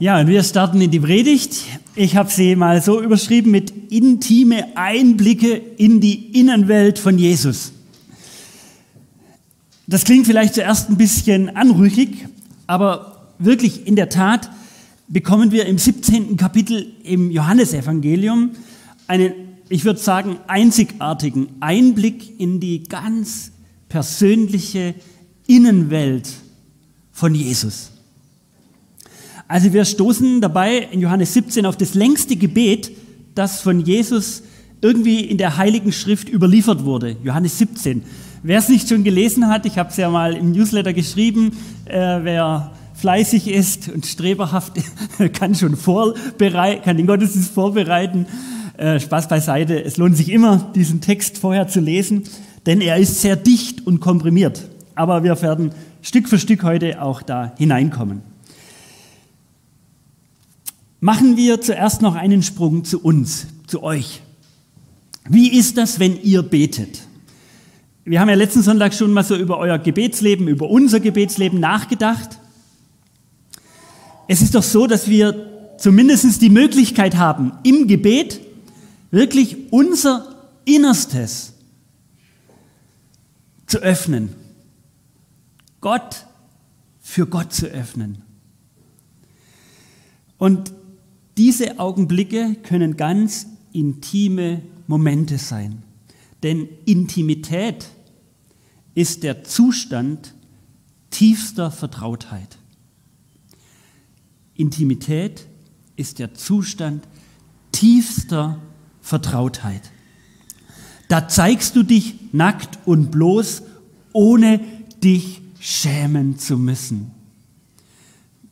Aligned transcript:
Ja, 0.00 0.20
und 0.20 0.28
wir 0.28 0.44
starten 0.44 0.80
in 0.80 0.92
die 0.92 1.00
Predigt. 1.00 1.64
Ich 1.96 2.14
habe 2.14 2.30
sie 2.30 2.54
mal 2.54 2.80
so 2.80 3.02
überschrieben 3.02 3.50
mit 3.50 3.72
intime 3.90 4.76
Einblicke 4.76 5.60
in 5.76 6.00
die 6.00 6.38
Innenwelt 6.38 7.00
von 7.00 7.18
Jesus. 7.18 7.72
Das 9.88 10.04
klingt 10.04 10.28
vielleicht 10.28 10.54
zuerst 10.54 10.88
ein 10.88 10.96
bisschen 10.96 11.56
anrüchig, 11.56 12.28
aber 12.68 13.32
wirklich 13.40 13.88
in 13.88 13.96
der 13.96 14.08
Tat 14.08 14.48
bekommen 15.08 15.50
wir 15.50 15.66
im 15.66 15.78
17. 15.78 16.36
Kapitel 16.36 16.92
im 17.02 17.32
Johannesevangelium 17.32 18.50
einen, 19.08 19.32
ich 19.68 19.84
würde 19.84 19.98
sagen, 19.98 20.38
einzigartigen 20.46 21.48
Einblick 21.58 22.38
in 22.38 22.60
die 22.60 22.84
ganz 22.84 23.50
persönliche 23.88 24.94
Innenwelt 25.48 26.28
von 27.10 27.34
Jesus. 27.34 27.97
Also 29.48 29.72
wir 29.72 29.86
stoßen 29.86 30.42
dabei 30.42 30.76
in 30.92 31.00
Johannes 31.00 31.32
17 31.32 31.64
auf 31.64 31.78
das 31.78 31.94
längste 31.94 32.36
Gebet, 32.36 32.92
das 33.34 33.62
von 33.62 33.80
Jesus 33.80 34.42
irgendwie 34.82 35.20
in 35.20 35.38
der 35.38 35.56
Heiligen 35.56 35.90
Schrift 35.90 36.28
überliefert 36.28 36.84
wurde. 36.84 37.16
Johannes 37.24 37.56
17. 37.56 38.02
Wer 38.42 38.58
es 38.58 38.68
nicht 38.68 38.90
schon 38.90 39.04
gelesen 39.04 39.48
hat, 39.48 39.64
ich 39.64 39.78
habe 39.78 39.88
es 39.88 39.96
ja 39.96 40.10
mal 40.10 40.36
im 40.36 40.52
Newsletter 40.52 40.92
geschrieben, 40.92 41.56
äh, 41.86 41.96
wer 42.22 42.72
fleißig 42.92 43.48
ist 43.48 43.88
und 43.88 44.04
streberhaft, 44.04 44.74
kann 45.32 45.54
schon 45.54 45.76
vorbereiten, 45.76 46.82
kann 46.84 46.98
den 46.98 47.06
Gottesdienst 47.06 47.52
vorbereiten. 47.52 48.26
Äh, 48.76 49.00
Spaß 49.00 49.28
beiseite, 49.28 49.82
es 49.82 49.96
lohnt 49.96 50.16
sich 50.16 50.30
immer, 50.30 50.70
diesen 50.74 51.00
Text 51.00 51.38
vorher 51.38 51.68
zu 51.68 51.80
lesen, 51.80 52.24
denn 52.66 52.82
er 52.82 52.98
ist 52.98 53.22
sehr 53.22 53.34
dicht 53.34 53.86
und 53.86 54.00
komprimiert. 54.00 54.68
Aber 54.94 55.24
wir 55.24 55.40
werden 55.40 55.72
Stück 56.02 56.28
für 56.28 56.38
Stück 56.38 56.62
heute 56.64 57.00
auch 57.00 57.22
da 57.22 57.54
hineinkommen. 57.56 58.20
Machen 61.00 61.36
wir 61.36 61.60
zuerst 61.60 62.02
noch 62.02 62.16
einen 62.16 62.42
Sprung 62.42 62.84
zu 62.84 63.00
uns, 63.00 63.46
zu 63.66 63.82
euch. 63.82 64.22
Wie 65.28 65.56
ist 65.56 65.76
das, 65.76 66.00
wenn 66.00 66.20
ihr 66.22 66.42
betet? 66.42 67.02
Wir 68.04 68.20
haben 68.20 68.28
ja 68.28 68.34
letzten 68.34 68.62
Sonntag 68.62 68.94
schon 68.94 69.12
mal 69.12 69.22
so 69.22 69.36
über 69.36 69.58
euer 69.58 69.78
Gebetsleben, 69.78 70.48
über 70.48 70.68
unser 70.68 70.98
Gebetsleben 70.98 71.60
nachgedacht. 71.60 72.38
Es 74.26 74.42
ist 74.42 74.54
doch 74.54 74.62
so, 74.62 74.86
dass 74.86 75.08
wir 75.08 75.76
zumindest 75.78 76.42
die 76.42 76.50
Möglichkeit 76.50 77.16
haben, 77.16 77.52
im 77.62 77.86
Gebet 77.86 78.40
wirklich 79.10 79.56
unser 79.70 80.50
Innerstes 80.64 81.52
zu 83.66 83.78
öffnen. 83.78 84.34
Gott 85.80 86.26
für 87.00 87.26
Gott 87.26 87.52
zu 87.52 87.66
öffnen. 87.66 88.22
Und 90.38 90.72
diese 91.38 91.78
Augenblicke 91.78 92.56
können 92.64 92.96
ganz 92.96 93.46
intime 93.72 94.62
Momente 94.88 95.38
sein. 95.38 95.84
Denn 96.42 96.68
Intimität 96.84 97.88
ist 98.94 99.22
der 99.22 99.44
Zustand 99.44 100.34
tiefster 101.10 101.70
Vertrautheit. 101.70 102.58
Intimität 104.54 105.46
ist 105.94 106.18
der 106.18 106.34
Zustand 106.34 107.06
tiefster 107.70 108.60
Vertrautheit. 109.00 109.92
Da 111.06 111.28
zeigst 111.28 111.76
du 111.76 111.84
dich 111.84 112.32
nackt 112.32 112.80
und 112.84 113.12
bloß, 113.12 113.62
ohne 114.12 114.60
dich 115.02 115.40
schämen 115.60 116.38
zu 116.38 116.58
müssen. 116.58 117.17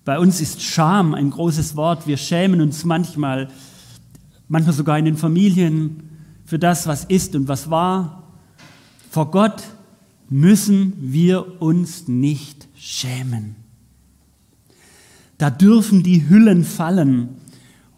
Bei 0.06 0.20
uns 0.20 0.40
ist 0.40 0.62
Scham 0.62 1.14
ein 1.14 1.30
großes 1.30 1.74
Wort. 1.74 2.06
Wir 2.06 2.16
schämen 2.16 2.60
uns 2.60 2.84
manchmal, 2.84 3.48
manchmal 4.46 4.72
sogar 4.72 4.96
in 5.00 5.04
den 5.04 5.16
Familien 5.16 6.10
für 6.44 6.60
das, 6.60 6.86
was 6.86 7.04
ist 7.04 7.34
und 7.34 7.48
was 7.48 7.70
war. 7.70 8.32
Vor 9.10 9.32
Gott 9.32 9.64
müssen 10.30 10.92
wir 11.00 11.60
uns 11.60 12.06
nicht 12.06 12.68
schämen. 12.76 13.56
Da 15.38 15.50
dürfen 15.50 16.04
die 16.04 16.28
Hüllen 16.28 16.62
fallen 16.62 17.30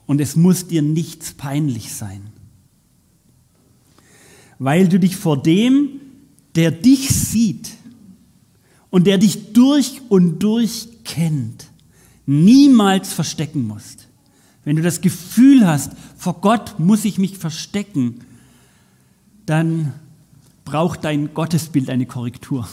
und 0.06 0.22
es 0.22 0.34
muss 0.34 0.66
dir 0.66 0.80
nichts 0.80 1.34
peinlich 1.34 1.92
sein. 1.92 2.22
Weil 4.58 4.88
du 4.88 4.98
dich 4.98 5.14
vor 5.14 5.42
dem, 5.42 6.00
der 6.54 6.70
dich 6.70 7.10
sieht 7.10 7.68
und 8.88 9.06
der 9.06 9.18
dich 9.18 9.52
durch 9.52 10.00
und 10.08 10.42
durch 10.42 10.88
kennt, 11.04 11.67
niemals 12.28 13.12
verstecken 13.12 13.66
musst. 13.66 14.06
Wenn 14.64 14.76
du 14.76 14.82
das 14.82 15.00
Gefühl 15.00 15.66
hast, 15.66 15.92
vor 16.18 16.34
Gott 16.42 16.78
muss 16.78 17.06
ich 17.06 17.16
mich 17.16 17.38
verstecken, 17.38 18.20
dann 19.46 19.94
braucht 20.66 21.04
dein 21.04 21.32
Gottesbild 21.32 21.88
eine 21.88 22.04
Korrektur. 22.04 22.68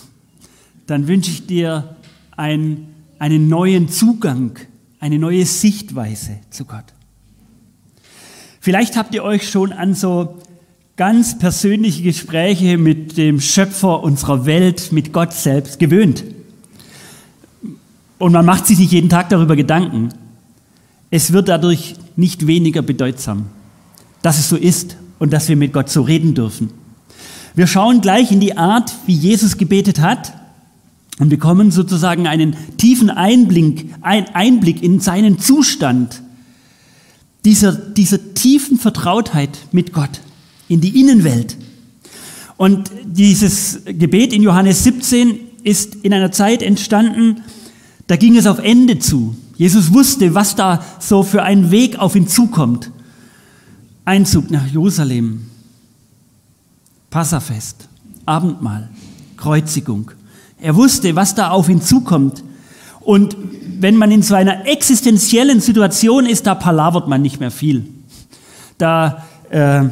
Dann 0.88 1.07
wünsche 1.07 1.31
ich 1.31 1.47
dir 1.47 1.95
ein, 2.35 2.88
einen 3.17 3.47
neuen 3.47 3.88
Zugang, 3.88 4.59
eine 4.99 5.19
neue 5.19 5.45
Sichtweise 5.45 6.39
zu 6.49 6.66
Gott. 6.66 6.83
Vielleicht 8.59 8.97
habt 8.97 9.16
ihr 9.16 9.23
euch 9.23 9.49
schon 9.49 9.72
an 9.72 9.93
so 9.93 10.37
ganz 10.97 11.39
persönliche 11.39 12.03
Gespräche 12.03 12.77
mit 12.77 13.16
dem 13.16 13.39
Schöpfer 13.39 14.03
unserer 14.03 14.45
Welt, 14.45 14.91
mit 14.91 15.13
Gott 15.13 15.31
selbst 15.31 15.79
gewöhnt. 15.79 16.25
Und 18.17 18.31
man 18.31 18.45
macht 18.45 18.65
sich 18.65 18.79
nicht 18.79 18.91
jeden 18.91 19.09
Tag 19.09 19.29
darüber 19.29 19.55
Gedanken. 19.55 20.09
Es 21.11 21.33
wird 21.33 21.49
dadurch 21.49 21.95
nicht 22.15 22.47
weniger 22.47 22.81
bedeutsam, 22.81 23.47
dass 24.21 24.39
es 24.39 24.49
so 24.49 24.55
ist 24.55 24.97
und 25.19 25.33
dass 25.33 25.49
wir 25.49 25.55
mit 25.55 25.73
Gott 25.73 25.89
so 25.89 26.01
reden 26.01 26.33
dürfen. 26.33 26.69
Wir 27.55 27.67
schauen 27.67 28.01
gleich 28.01 28.31
in 28.31 28.39
die 28.39 28.57
Art, 28.57 28.93
wie 29.05 29.13
Jesus 29.13 29.57
gebetet 29.57 29.99
hat 29.99 30.33
und 31.19 31.29
bekommen 31.29 31.71
sozusagen 31.71 32.27
einen 32.27 32.55
tiefen 32.77 33.09
Einblick, 33.09 33.93
Einblick 34.01 34.83
in 34.83 34.99
seinen 34.99 35.39
Zustand 35.39 36.21
dieser, 37.45 37.71
dieser 37.71 38.33
tiefen 38.33 38.77
Vertrautheit 38.77 39.57
mit 39.71 39.93
Gott, 39.93 40.19
in 40.67 40.81
die 40.81 40.99
Innenwelt. 40.99 41.55
Und 42.57 42.89
dieses 43.05 43.81
Gebet 43.85 44.33
in 44.33 44.41
Johannes 44.41 44.83
17 44.83 45.39
ist 45.63 45.95
in 45.95 46.13
einer 46.13 46.31
Zeit 46.31 46.61
entstanden, 46.61 47.41
da 48.07 48.16
ging 48.16 48.35
es 48.38 48.45
auf 48.45 48.59
Ende 48.59 48.99
zu. 48.99 49.35
Jesus 49.57 49.93
wusste, 49.93 50.35
was 50.35 50.55
da 50.55 50.83
so 50.99 51.23
für 51.23 51.43
ein 51.43 51.71
Weg 51.71 51.97
auf 51.97 52.16
ihn 52.16 52.27
zukommt. 52.27 52.91
Einzug 54.03 54.51
nach 54.51 54.67
Jerusalem, 54.67 55.47
Passafest, 57.09 57.88
Abendmahl, 58.25 58.89
Kreuzigung. 59.38 60.11
Er 60.59 60.75
wusste, 60.75 61.16
was 61.16 61.33
da 61.33 61.49
auf 61.49 61.69
ihn 61.69 61.81
zukommt. 61.81 62.43
Und 63.01 63.35
wenn 63.79 63.95
man 63.95 64.11
in 64.11 64.22
so 64.22 64.35
einer 64.35 64.67
existenziellen 64.67 65.61
Situation 65.61 66.25
ist, 66.25 66.45
da 66.45 66.55
palavert 66.55 67.07
man 67.07 67.22
nicht 67.22 67.39
mehr 67.39 67.51
viel. 67.51 67.87
Da, 68.77 69.25
äh, 69.49 69.83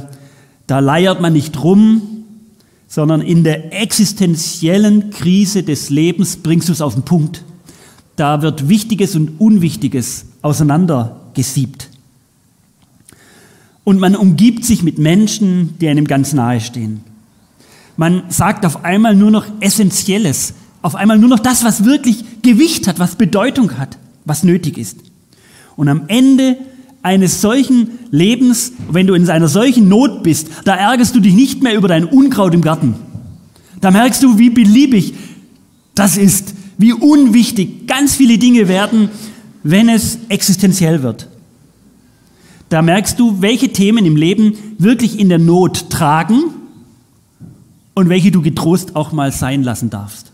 da 0.68 0.80
leiert 0.80 1.22
man 1.22 1.34
nicht 1.34 1.63
rum, 1.63 2.01
sondern 2.88 3.22
in 3.22 3.44
der 3.44 3.74
existenziellen 3.81 5.09
Krise 5.09 5.63
des 5.63 5.90
Lebens 5.90 6.38
bringst 6.38 6.69
du 6.69 6.74
es 6.74 6.81
auf 6.81 6.94
den 6.94 7.03
Punkt. 7.03 7.44
Da 8.16 8.41
wird 8.41 8.69
Wichtiges 8.69 9.16
und 9.16 9.40
Unwichtiges 9.40 10.25
auseinandergesiebt. 10.41 11.90
Und 13.84 14.00
man 14.00 14.16
umgibt 14.16 14.66
sich 14.66 14.84
mit 14.84 14.97
Menschen, 14.97 15.78
die 15.79 15.88
einem 15.88 16.06
ganz 16.06 16.34
nahe 16.34 16.62
stehen. 16.62 17.01
Man 17.97 18.24
sagt 18.29 18.66
auf 18.66 18.84
einmal 18.84 19.16
nur 19.16 19.31
noch 19.31 19.46
Essentielles, 19.59 20.53
auf 20.81 20.96
einmal 20.96 21.18
nur 21.18 21.29
noch 21.29 21.40
das, 21.40 21.63
was 21.63 21.85
wirklich 21.85 22.24
Gewicht 22.41 22.88
hat, 22.88 23.00
was 23.00 23.16
Bedeutung 23.16 23.78
hat, 23.78 23.97
was 24.25 24.44
nötig 24.44 24.78
ist. 24.78 25.00
Und 25.75 25.90
am 25.90 26.03
Ende 26.07 26.57
eines 27.01 27.42
solchen 27.42 28.00
Lebens, 28.12 28.71
wenn 28.89 29.07
du 29.07 29.13
in 29.13 29.30
einer 29.30 29.48
solchen 29.48 29.89
Not 29.89 30.24
bist, 30.24 30.48
da 30.65 30.75
ärgerst 30.75 31.15
du 31.15 31.19
dich 31.19 31.33
nicht 31.33 31.62
mehr 31.62 31.75
über 31.75 31.88
dein 31.88 32.06
Unkraut 32.06 32.54
im 32.54 32.62
Garten. 32.62 32.95
Da 33.81 33.92
merkst 33.92 34.24
du, 34.24 34.38
wie 34.38 34.50
beliebig 34.50 35.13
das 35.95 36.18
ist, 36.18 36.56
wie 36.83 36.91
unwichtig 36.91 37.88
ganz 37.88 38.13
viele 38.13 38.38
Dinge 38.38 38.68
werden, 38.68 39.07
wenn 39.63 39.88
es 39.88 40.19
existenziell 40.27 41.01
wird. 41.01 41.30
Da 42.68 42.81
merkst 42.81 43.18
du, 43.18 43.41
welche 43.41 43.69
Themen 43.69 44.06
im 44.06 44.18
Leben 44.18 44.57
wirklich 44.80 45.18
in 45.18 45.30
der 45.30 45.39
Not 45.39 45.89
tragen 45.89 46.44
und 47.94 48.09
welche 48.09 48.31
du 48.31 48.41
getrost 48.41 48.97
auch 48.97 49.13
mal 49.13 49.31
sein 49.31 49.63
lassen 49.63 49.91
darfst. 49.91 50.33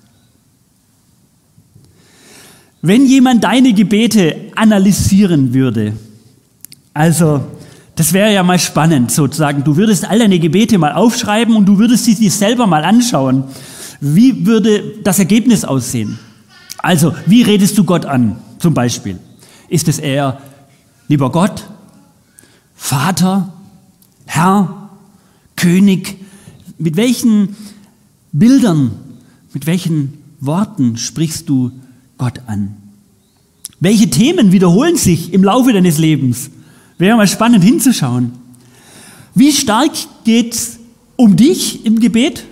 Wenn 2.81 3.05
jemand 3.05 3.43
deine 3.43 3.73
Gebete 3.73 4.35
analysieren 4.55 5.53
würde, 5.53 5.93
also 6.95 7.41
das 7.95 8.11
wäre 8.11 8.33
ja 8.33 8.41
mal 8.41 8.57
spannend 8.57 9.11
sozusagen, 9.11 9.63
du 9.63 9.77
würdest 9.77 10.09
all 10.09 10.17
deine 10.17 10.39
Gebete 10.39 10.79
mal 10.79 10.93
aufschreiben 10.93 11.55
und 11.55 11.67
du 11.67 11.77
würdest 11.77 12.05
sie 12.05 12.15
dir 12.15 12.31
selber 12.31 12.65
mal 12.65 12.85
anschauen. 12.85 13.43
Wie 14.01 14.47
würde 14.47 14.95
das 15.03 15.19
Ergebnis 15.19 15.63
aussehen? 15.63 16.17
Also, 16.81 17.13
wie 17.25 17.41
redest 17.41 17.77
du 17.77 17.83
Gott 17.83 18.05
an, 18.05 18.37
zum 18.59 18.73
Beispiel? 18.73 19.19
Ist 19.67 19.87
es 19.87 19.99
eher, 19.99 20.41
lieber 21.07 21.31
Gott, 21.31 21.65
Vater, 22.75 23.53
Herr, 24.25 24.89
König? 25.55 26.17
Mit 26.77 26.95
welchen 26.95 27.55
Bildern, 28.31 28.91
mit 29.53 29.65
welchen 29.65 30.23
Worten 30.39 30.97
sprichst 30.97 31.49
du 31.49 31.71
Gott 32.17 32.41
an? 32.47 32.77
Welche 33.81 34.09
Themen 34.09 34.51
wiederholen 34.51 34.97
sich 34.97 35.33
im 35.33 35.43
Laufe 35.43 35.73
deines 35.73 35.97
Lebens? 35.97 36.49
Wäre 36.97 37.17
mal 37.17 37.27
spannend 37.27 37.63
hinzuschauen. 37.63 38.33
Wie 39.35 39.51
stark 39.51 39.91
geht 40.23 40.53
es 40.53 40.79
um 41.15 41.35
dich 41.35 41.85
im 41.85 41.99
Gebet? 41.99 42.45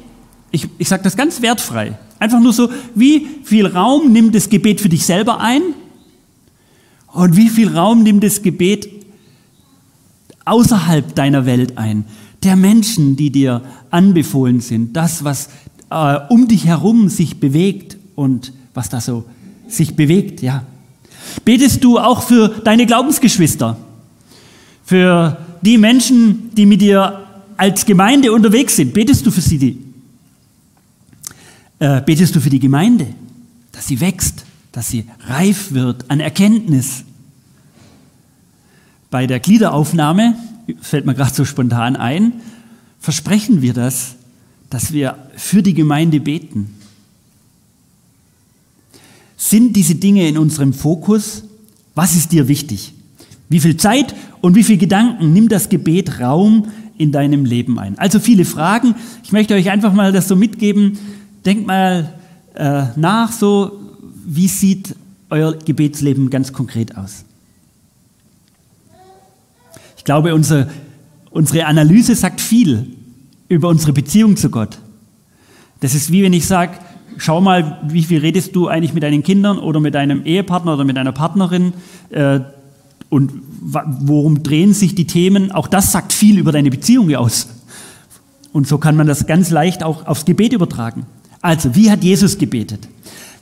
Ich, 0.52 0.68
ich 0.78 0.88
sage 0.88 1.04
das 1.04 1.18
ganz 1.18 1.42
wertfrei. 1.42 1.98
Einfach 2.20 2.40
nur 2.40 2.54
so, 2.54 2.70
wie 2.96 3.28
viel 3.44 3.68
Raum 3.68 4.12
nimmt 4.12 4.34
das 4.34 4.50
Gebet 4.50 4.82
für 4.82 4.90
dich 4.90 5.06
selber 5.06 5.40
ein? 5.40 5.62
Und 7.14 7.36
wie 7.36 7.50
viel 7.50 7.70
Raum 7.70 8.04
nimmt 8.04 8.24
das 8.24 8.42
Gebet 8.42 8.90
außerhalb 10.46 11.16
deiner 11.16 11.46
Welt 11.46 11.78
ein? 11.78 12.06
Der 12.44 12.56
Menschen, 12.56 13.16
die 13.16 13.32
dir 13.32 13.62
anbefohlen 13.92 14.62
sind, 14.62 14.96
das, 14.96 15.24
was 15.24 15.50
äh, 15.90 16.20
um 16.30 16.48
dich 16.48 16.66
herum 16.66 17.10
sich 17.10 17.40
bewegt 17.40 17.98
und 18.16 18.54
was 18.74 18.90
da 18.90 19.02
so 19.02 19.26
sich 19.68 19.96
bewegt, 19.96 20.42
ja. 20.42 20.64
Betest 21.44 21.84
du 21.84 22.00
auch 22.00 22.22
für 22.22 22.50
deine 22.50 22.86
Glaubensgeschwister? 22.86 23.78
Für 24.84 25.38
die 25.62 25.78
Menschen, 25.78 26.52
die 26.56 26.66
mit 26.66 26.82
dir 26.82 27.24
als 27.58 27.86
Gemeinde 27.86 28.32
unterwegs 28.32 28.76
sind? 28.76 28.94
Betest 28.94 29.26
du 29.26 29.32
für 29.32 29.42
sie? 29.42 29.87
Äh, 31.80 32.02
betest 32.02 32.36
du 32.36 32.40
für 32.40 32.50
die 32.50 32.60
Gemeinde, 32.60 33.08
dass 33.72 33.88
sie 33.88 34.00
wächst, 34.02 34.46
dass 34.72 34.90
sie 34.90 35.06
reif 35.28 35.72
wird 35.72 36.10
an 36.10 36.20
Erkenntnis? 36.20 37.04
Bei 39.12 39.28
der 39.28 39.40
Gliederaufnahme, 39.40 40.36
fällt 40.82 41.06
mir 41.06 41.14
gerade 41.14 41.34
so 41.34 41.46
spontan 41.46 41.96
ein, 41.96 42.34
versprechen 43.00 43.62
wir 43.62 43.74
das, 43.74 44.16
dass 44.70 44.92
wir 44.92 45.18
für 45.36 45.62
die 45.62 45.74
Gemeinde 45.74 46.20
beten. 46.20 46.74
Sind 49.38 49.76
diese 49.76 49.96
Dinge 49.96 50.28
in 50.28 50.38
unserem 50.38 50.74
Fokus? 50.74 51.44
Was 51.94 52.16
ist 52.16 52.32
dir 52.32 52.48
wichtig? 52.48 52.94
Wie 53.50 53.60
viel 53.60 53.78
Zeit 53.78 54.14
und 54.42 54.56
wie 54.56 54.64
viel 54.64 54.78
Gedanken 54.78 55.32
nimmt 55.32 55.52
das 55.52 55.70
Gebet 55.70 56.20
Raum 56.20 56.68
in 56.98 57.12
deinem 57.12 57.46
Leben 57.46 57.80
ein? 57.80 57.98
Also 57.98 58.20
viele 58.20 58.46
Fragen. 58.46 58.96
Ich 59.24 59.32
möchte 59.32 59.54
euch 59.54 59.70
einfach 59.70 59.94
mal 59.94 60.12
das 60.12 60.28
so 60.28 60.36
mitgeben. 60.36 60.98
Denkt 61.48 61.66
mal 61.66 62.14
äh, 62.56 62.84
nach, 62.98 63.32
so 63.32 63.72
wie 64.26 64.50
sieht 64.50 64.94
euer 65.30 65.54
Gebetsleben 65.54 66.30
ganz 66.30 66.52
konkret 66.52 66.98
aus? 66.98 67.24
Ich 69.96 70.04
glaube, 70.04 70.36
unser, 70.36 70.68
unsere 71.32 71.66
Analyse 71.66 72.16
sagt 72.16 72.42
viel 72.42 72.88
über 73.48 73.70
unsere 73.70 73.94
Beziehung 73.94 74.36
zu 74.36 74.50
Gott. 74.50 74.78
Das 75.80 75.96
ist 75.96 76.12
wie 76.12 76.22
wenn 76.22 76.34
ich 76.34 76.46
sage, 76.46 76.80
schau 77.16 77.40
mal, 77.40 77.80
wie 77.88 78.04
viel 78.04 78.20
redest 78.20 78.54
du 78.54 78.68
eigentlich 78.68 78.94
mit 78.94 79.04
deinen 79.04 79.24
Kindern 79.24 79.58
oder 79.58 79.80
mit 79.80 79.96
deinem 79.96 80.26
Ehepartner 80.26 80.74
oder 80.74 80.84
mit 80.84 80.98
deiner 80.98 81.14
Partnerin 81.14 81.72
äh, 82.10 82.42
und 83.08 83.32
worum 83.62 84.44
drehen 84.44 84.74
sich 84.74 84.96
die 84.96 85.08
Themen. 85.08 85.54
Auch 85.54 85.70
das 85.70 85.94
sagt 85.94 86.12
viel 86.12 86.40
über 86.40 86.52
deine 86.52 86.72
Beziehung 86.72 87.16
aus. 87.16 87.48
Und 88.52 88.68
so 88.68 88.80
kann 88.80 88.98
man 88.98 89.08
das 89.08 89.28
ganz 89.28 89.50
leicht 89.50 89.82
auch 89.82 90.08
aufs 90.08 90.26
Gebet 90.26 90.52
übertragen. 90.52 91.06
Also, 91.42 91.76
wie 91.76 91.92
hat 91.92 92.04
Jesus 92.04 92.38
gebetet? 92.38 92.88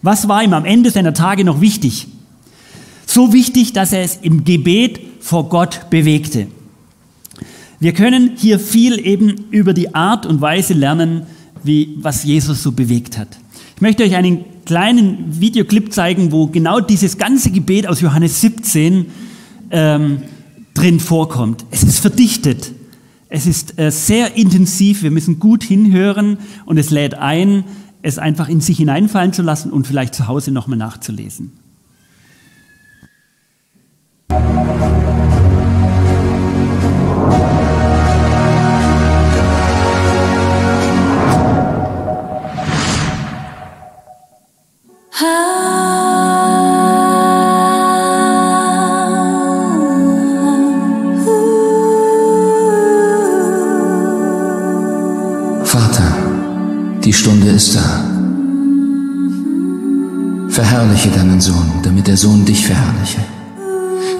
Was 0.01 0.27
war 0.27 0.43
ihm 0.43 0.53
am 0.53 0.65
Ende 0.65 0.91
seiner 0.91 1.13
Tage 1.13 1.43
noch 1.43 1.61
wichtig? 1.61 2.07
So 3.05 3.33
wichtig, 3.33 3.73
dass 3.73 3.93
er 3.93 4.03
es 4.03 4.19
im 4.21 4.43
Gebet 4.43 4.99
vor 5.19 5.49
Gott 5.49 5.89
bewegte. 5.89 6.47
Wir 7.79 7.93
können 7.93 8.31
hier 8.35 8.59
viel 8.59 9.05
eben 9.05 9.45
über 9.51 9.73
die 9.73 9.93
Art 9.93 10.25
und 10.25 10.41
Weise 10.41 10.73
lernen, 10.73 11.23
wie, 11.63 11.97
was 11.97 12.23
Jesus 12.23 12.63
so 12.63 12.71
bewegt 12.71 13.17
hat. 13.17 13.27
Ich 13.75 13.81
möchte 13.81 14.03
euch 14.03 14.15
einen 14.15 14.45
kleinen 14.65 15.39
Videoclip 15.39 15.93
zeigen, 15.93 16.31
wo 16.31 16.47
genau 16.47 16.79
dieses 16.79 17.17
ganze 17.17 17.51
Gebet 17.51 17.87
aus 17.87 18.01
Johannes 18.01 18.41
17 18.41 19.05
ähm, 19.71 20.17
drin 20.73 20.99
vorkommt. 20.99 21.65
Es 21.71 21.83
ist 21.83 21.99
verdichtet. 21.99 22.71
Es 23.29 23.47
ist 23.47 23.77
äh, 23.79 23.91
sehr 23.91 24.35
intensiv. 24.35 25.03
Wir 25.03 25.11
müssen 25.11 25.39
gut 25.39 25.63
hinhören 25.63 26.37
und 26.65 26.77
es 26.77 26.89
lädt 26.89 27.15
ein, 27.15 27.65
es 28.05 28.19
einfach 28.19 28.49
in 28.49 28.61
sich 28.61 28.77
hineinfallen 28.77 29.33
zu 29.33 29.41
lassen 29.41 29.71
und 29.71 29.87
vielleicht 29.87 30.13
zu 30.13 30.27
Hause 30.27 30.51
nochmal 30.51 30.77
nachzulesen. 30.77 31.51
Stunde 57.25 57.47
ist 57.47 57.75
da. 57.75 57.94
Verherrliche 60.55 61.09
deinen 61.09 61.41
Sohn, 61.41 61.69
damit 61.83 62.07
der 62.07 62.15
Sohn 62.15 62.45
dich 62.45 62.65
verherrliche. 62.65 63.19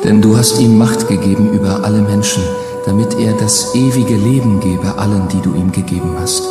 Denn 0.03 0.21
du 0.21 0.35
hast 0.35 0.59
ihm 0.59 0.77
Macht 0.77 1.07
gegeben 1.07 1.53
über 1.53 1.85
alle 1.85 2.01
Menschen, 2.01 2.43
damit 2.85 3.17
er 3.17 3.31
das 3.37 3.73
ewige 3.73 4.17
Leben 4.17 4.59
gebe 4.59 4.97
allen, 4.97 5.29
die 5.29 5.39
du 5.39 5.55
ihm 5.55 5.71
gegeben 5.71 6.13
hast. 6.19 6.43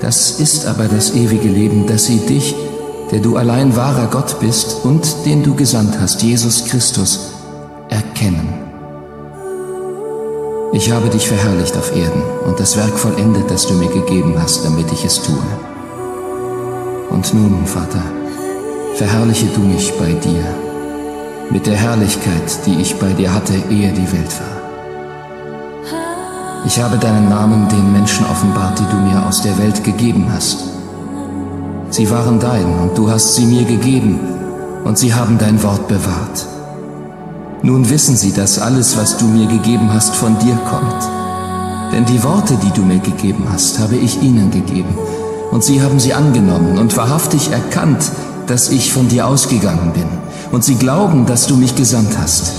Das 0.00 0.40
ist 0.40 0.66
aber 0.66 0.86
das 0.86 1.14
ewige 1.14 1.48
Leben, 1.48 1.86
dass 1.86 2.06
sie 2.06 2.26
dich, 2.26 2.56
der 3.12 3.20
du 3.20 3.36
allein 3.36 3.76
wahrer 3.76 4.08
Gott 4.08 4.40
bist 4.40 4.78
und 4.82 5.06
den 5.26 5.44
du 5.44 5.54
gesandt 5.54 6.00
hast, 6.00 6.20
Jesus 6.20 6.64
Christus, 6.64 7.34
erkennen. 7.88 8.48
Ich 10.72 10.90
habe 10.90 11.08
dich 11.08 11.28
verherrlicht 11.28 11.76
auf 11.76 11.94
Erden 11.94 12.22
und 12.48 12.58
das 12.58 12.76
Werk 12.76 12.98
vollendet, 12.98 13.48
das 13.48 13.64
du 13.68 13.74
mir 13.74 13.90
gegeben 13.90 14.34
hast, 14.42 14.64
damit 14.64 14.90
ich 14.90 15.04
es 15.04 15.22
tue. 15.22 15.38
Und 17.10 17.32
nun, 17.32 17.64
Vater, 17.64 18.02
verherrliche 18.94 19.46
du 19.46 19.60
mich 19.60 19.92
bei 19.98 20.12
dir, 20.12 20.44
mit 21.50 21.66
der 21.66 21.76
Herrlichkeit, 21.76 22.66
die 22.66 22.80
ich 22.80 22.96
bei 22.96 23.12
dir 23.12 23.32
hatte, 23.32 23.54
ehe 23.70 23.92
die 23.92 24.12
Welt 24.12 24.32
war. 24.40 24.52
Ich 26.64 26.80
habe 26.80 26.96
deinen 26.96 27.28
Namen 27.28 27.68
den 27.68 27.92
Menschen 27.92 28.24
offenbart, 28.26 28.78
die 28.78 28.86
du 28.90 28.96
mir 28.96 29.26
aus 29.26 29.42
der 29.42 29.58
Welt 29.58 29.82
gegeben 29.82 30.26
hast. 30.32 30.58
Sie 31.90 32.08
waren 32.10 32.38
dein 32.38 32.64
und 32.80 32.96
du 32.96 33.10
hast 33.10 33.34
sie 33.34 33.44
mir 33.46 33.64
gegeben 33.64 34.20
und 34.84 34.96
sie 34.96 35.12
haben 35.12 35.38
dein 35.38 35.62
Wort 35.62 35.88
bewahrt. 35.88 36.46
Nun 37.62 37.88
wissen 37.90 38.16
sie, 38.16 38.32
dass 38.32 38.58
alles, 38.58 38.96
was 38.96 39.18
du 39.18 39.26
mir 39.26 39.46
gegeben 39.46 39.92
hast, 39.92 40.14
von 40.16 40.38
dir 40.38 40.56
kommt. 40.70 41.08
Denn 41.92 42.04
die 42.06 42.22
Worte, 42.24 42.56
die 42.56 42.70
du 42.70 42.82
mir 42.82 42.98
gegeben 42.98 43.46
hast, 43.52 43.78
habe 43.78 43.96
ich 43.96 44.22
ihnen 44.22 44.50
gegeben. 44.50 44.96
Und 45.50 45.62
sie 45.62 45.82
haben 45.82 46.00
sie 46.00 46.14
angenommen 46.14 46.78
und 46.78 46.96
wahrhaftig 46.96 47.52
erkannt, 47.52 48.10
dass 48.52 48.68
ich 48.68 48.92
von 48.92 49.08
dir 49.08 49.26
ausgegangen 49.26 49.94
bin. 49.94 50.04
Und 50.52 50.62
sie 50.62 50.74
glauben, 50.74 51.24
dass 51.24 51.46
du 51.46 51.56
mich 51.56 51.74
gesandt 51.74 52.18
hast. 52.18 52.52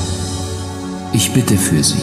Ich 1.14 1.34
bitte 1.34 1.56
für 1.56 1.84
sie. 1.84 2.02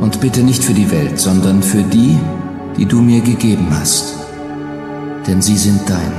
Und 0.00 0.22
bitte 0.22 0.42
nicht 0.42 0.64
für 0.64 0.72
die 0.72 0.90
Welt, 0.90 1.20
sondern 1.20 1.62
für 1.62 1.82
die, 1.82 2.18
die 2.78 2.86
du 2.86 3.02
mir 3.02 3.20
gegeben 3.20 3.66
hast. 3.70 4.14
Denn 5.26 5.42
sie 5.42 5.58
sind 5.58 5.82
dein. 5.86 6.12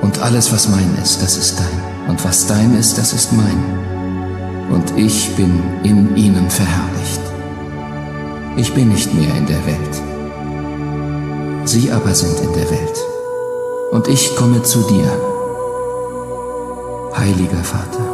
Und 0.00 0.22
alles, 0.22 0.52
was 0.52 0.68
mein 0.68 0.96
ist, 1.02 1.20
das 1.20 1.36
ist 1.36 1.58
dein. 1.58 2.08
Und 2.08 2.24
was 2.24 2.46
dein 2.46 2.76
ist, 2.76 2.96
das 2.96 3.12
ist 3.12 3.32
mein 3.32 3.80
und 4.70 4.96
ich 4.96 5.34
bin 5.34 5.60
in 5.82 6.16
ihnen 6.16 6.48
verherrlicht. 6.48 7.20
Ich 8.56 8.72
bin 8.72 8.90
nicht 8.90 9.12
mehr 9.12 9.34
in 9.34 9.46
der 9.46 9.66
Welt. 9.66 10.02
Sie 11.64 11.90
aber 11.90 12.14
sind 12.14 12.38
in 12.38 12.52
der 12.52 12.70
Welt. 12.70 13.09
Und 13.90 14.06
ich 14.06 14.36
komme 14.36 14.62
zu 14.62 14.82
dir. 14.82 15.10
Heiliger 17.16 17.64
Vater, 17.64 18.04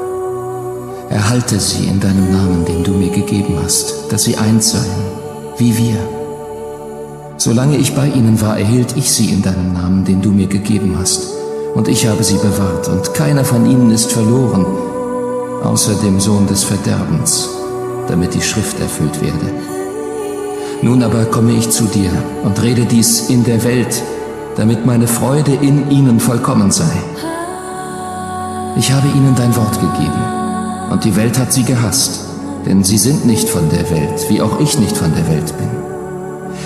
erhalte 1.10 1.60
sie 1.60 1.86
in 1.86 2.00
deinem 2.00 2.32
Namen, 2.32 2.64
den 2.64 2.82
du 2.82 2.92
mir 2.92 3.10
gegeben 3.10 3.58
hast, 3.62 4.10
dass 4.10 4.24
sie 4.24 4.38
eins 4.38 4.72
seien, 4.72 5.04
wie 5.58 5.76
wir. 5.76 5.98
Solange 7.36 7.76
ich 7.76 7.94
bei 7.94 8.06
ihnen 8.06 8.40
war, 8.40 8.58
erhielt 8.58 8.96
ich 8.96 9.12
sie 9.12 9.30
in 9.30 9.42
deinem 9.42 9.74
Namen, 9.74 10.04
den 10.06 10.22
du 10.22 10.30
mir 10.30 10.46
gegeben 10.46 10.96
hast. 10.98 11.28
Und 11.74 11.88
ich 11.88 12.06
habe 12.06 12.24
sie 12.24 12.38
bewahrt, 12.38 12.88
und 12.88 13.12
keiner 13.12 13.44
von 13.44 13.66
ihnen 13.66 13.90
ist 13.90 14.10
verloren, 14.10 14.64
außer 15.62 15.94
dem 15.96 16.20
Sohn 16.20 16.46
des 16.46 16.64
Verderbens, 16.64 17.50
damit 18.08 18.32
die 18.32 18.40
Schrift 18.40 18.80
erfüllt 18.80 19.20
werde. 19.20 19.52
Nun 20.80 21.02
aber 21.02 21.26
komme 21.26 21.52
ich 21.52 21.68
zu 21.68 21.84
dir 21.84 22.10
und 22.44 22.62
rede 22.62 22.86
dies 22.86 23.28
in 23.28 23.44
der 23.44 23.62
Welt, 23.62 24.02
damit 24.56 24.86
meine 24.86 25.06
Freude 25.06 25.52
in 25.52 25.90
ihnen 25.90 26.18
vollkommen 26.18 26.70
sei. 26.70 26.90
Ich 28.76 28.90
habe 28.92 29.08
ihnen 29.08 29.34
dein 29.36 29.54
Wort 29.56 29.74
gegeben, 29.74 30.90
und 30.90 31.04
die 31.04 31.16
Welt 31.16 31.38
hat 31.38 31.52
sie 31.52 31.64
gehasst, 31.64 32.24
denn 32.64 32.82
sie 32.82 32.98
sind 32.98 33.26
nicht 33.26 33.48
von 33.48 33.68
der 33.68 33.90
Welt, 33.90 34.28
wie 34.28 34.40
auch 34.40 34.60
ich 34.60 34.78
nicht 34.78 34.96
von 34.96 35.12
der 35.14 35.28
Welt 35.28 35.52
bin. 35.58 35.68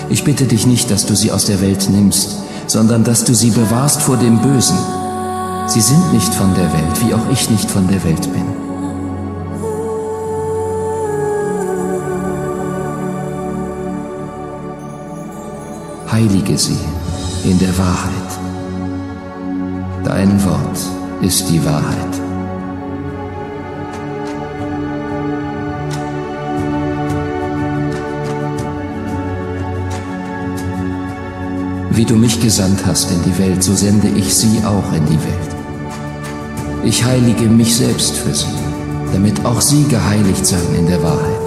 Ich 0.09 0.23
bitte 0.23 0.45
dich 0.45 0.65
nicht, 0.65 0.89
dass 0.89 1.05
du 1.05 1.15
sie 1.15 1.31
aus 1.31 1.45
der 1.45 1.61
Welt 1.61 1.89
nimmst, 1.89 2.37
sondern 2.67 3.03
dass 3.03 3.23
du 3.23 3.33
sie 3.33 3.51
bewahrst 3.51 4.01
vor 4.01 4.17
dem 4.17 4.39
Bösen. 4.39 4.77
Sie 5.67 5.81
sind 5.81 6.13
nicht 6.13 6.33
von 6.33 6.53
der 6.55 6.71
Welt, 6.73 7.05
wie 7.05 7.13
auch 7.13 7.29
ich 7.31 7.49
nicht 7.49 7.69
von 7.69 7.87
der 7.87 8.03
Welt 8.03 8.31
bin. 8.33 8.45
Heilige 16.11 16.57
sie 16.57 16.77
in 17.43 17.57
der 17.59 17.75
Wahrheit. 17.77 18.31
Dein 20.03 20.43
Wort 20.43 20.79
ist 21.21 21.49
die 21.49 21.63
Wahrheit. 21.65 22.21
Wie 31.91 32.05
du 32.05 32.15
mich 32.15 32.39
gesandt 32.41 32.85
hast 32.85 33.11
in 33.11 33.21
die 33.23 33.37
Welt, 33.37 33.63
so 33.63 33.75
sende 33.75 34.07
ich 34.07 34.33
sie 34.33 34.61
auch 34.65 34.93
in 34.93 35.05
die 35.05 35.19
Welt. 35.23 35.55
Ich 36.83 37.03
heilige 37.03 37.45
mich 37.45 37.75
selbst 37.75 38.15
für 38.17 38.33
sie, 38.33 38.47
damit 39.13 39.45
auch 39.45 39.61
sie 39.61 39.83
geheiligt 39.87 40.45
seien 40.45 40.75
in 40.75 40.87
der 40.87 41.01
Wahrheit. 41.03 41.40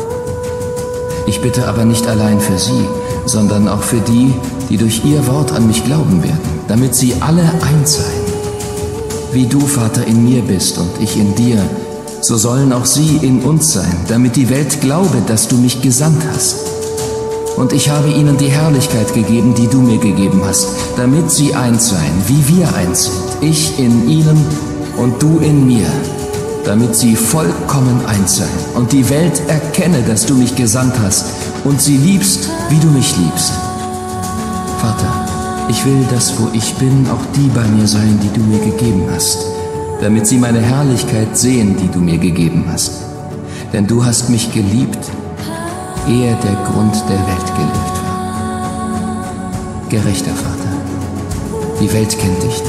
Ich 1.26 1.40
bitte 1.40 1.66
aber 1.66 1.84
nicht 1.84 2.06
allein 2.06 2.38
für 2.38 2.58
sie, 2.58 2.86
sondern 3.24 3.68
auch 3.68 3.82
für 3.82 4.00
die, 4.00 4.32
die 4.68 4.76
durch 4.76 5.04
ihr 5.04 5.26
Wort 5.26 5.52
an 5.52 5.66
mich 5.66 5.84
glauben 5.84 6.22
werden, 6.22 6.38
damit 6.68 6.94
sie 6.94 7.14
alle 7.20 7.42
eins 7.42 7.96
seien. 7.96 8.24
Wie 9.32 9.46
du, 9.46 9.60
Vater, 9.60 10.06
in 10.06 10.24
mir 10.24 10.42
bist 10.42 10.78
und 10.78 10.90
ich 11.00 11.16
in 11.18 11.34
dir, 11.34 11.58
so 12.20 12.36
sollen 12.36 12.72
auch 12.72 12.84
sie 12.84 13.18
in 13.22 13.42
uns 13.42 13.72
sein, 13.72 13.96
damit 14.08 14.36
die 14.36 14.50
Welt 14.50 14.80
glaube, 14.80 15.22
dass 15.26 15.48
du 15.48 15.56
mich 15.56 15.82
gesandt 15.82 16.22
hast. 16.32 16.56
Und 17.56 17.72
ich 17.72 17.88
habe 17.88 18.08
ihnen 18.08 18.36
die 18.36 18.48
Herrlichkeit 18.48 19.14
gegeben, 19.14 19.54
die 19.54 19.68
du 19.68 19.80
mir 19.80 19.98
gegeben 19.98 20.42
hast, 20.44 20.68
damit 20.96 21.30
sie 21.30 21.54
eins 21.54 21.90
seien, 21.90 22.22
wie 22.26 22.56
wir 22.56 22.74
eins 22.74 23.04
sind, 23.04 23.50
ich 23.50 23.78
in 23.78 24.08
ihnen 24.08 24.44
und 24.96 25.22
du 25.22 25.38
in 25.38 25.66
mir, 25.66 25.86
damit 26.64 26.97
sie 26.97 27.14
vollkommen 27.14 28.04
eins 28.06 28.37
seien 28.37 28.49
und 28.75 28.92
die 28.92 29.09
Welt 29.11 29.42
erkenne, 29.49 30.02
dass 30.02 30.26
du 30.26 30.35
mich 30.35 30.56
gesandt 30.56 30.94
hast 31.02 31.26
und 31.64 31.80
sie 31.80 31.97
liebst, 31.97 32.49
wie 32.71 32.78
du 32.78 32.88
mich 32.88 33.16
liebst. 33.16 33.52
Vater, 34.80 35.26
ich 35.68 35.85
will, 35.85 36.04
dass 36.11 36.38
wo 36.38 36.49
ich 36.52 36.75
bin, 36.75 37.06
auch 37.11 37.25
die 37.37 37.49
bei 37.49 37.66
mir 37.68 37.87
seien, 37.87 38.18
die 38.21 38.33
du 38.33 38.40
mir 38.40 38.59
gegeben 38.59 39.06
hast, 39.12 39.38
damit 40.00 40.26
sie 40.26 40.38
meine 40.38 40.61
Herrlichkeit 40.61 41.37
sehen, 41.37 41.76
die 41.76 41.88
du 41.88 42.00
mir 42.00 42.18
gegeben 42.18 42.64
hast. 42.71 42.92
Denn 43.73 43.87
du 43.87 44.04
hast 44.04 44.30
mich 44.30 44.52
geliebt, 44.52 44.99
ehe 46.09 46.37
der 46.42 46.56
Grund 46.71 46.94
der 47.09 47.18
Welt 47.18 47.54
gelegt 47.56 47.97
war. 48.04 48.14
Gerechter 49.88 50.33
Vater, 50.33 50.73
die 51.80 51.92
Welt 51.92 52.18
kennt 52.18 52.42
dich 52.42 52.62
nicht, 52.62 52.64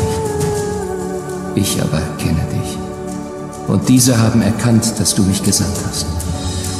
ich 1.55 1.81
aber 1.81 2.01
kenne 2.17 2.41
dich. 2.51 2.84
Und 3.67 3.89
diese 3.89 4.17
haben 4.19 4.41
erkannt, 4.41 4.93
dass 4.99 5.15
du 5.15 5.23
mich 5.23 5.43
gesandt 5.43 5.77
hast. 5.87 6.05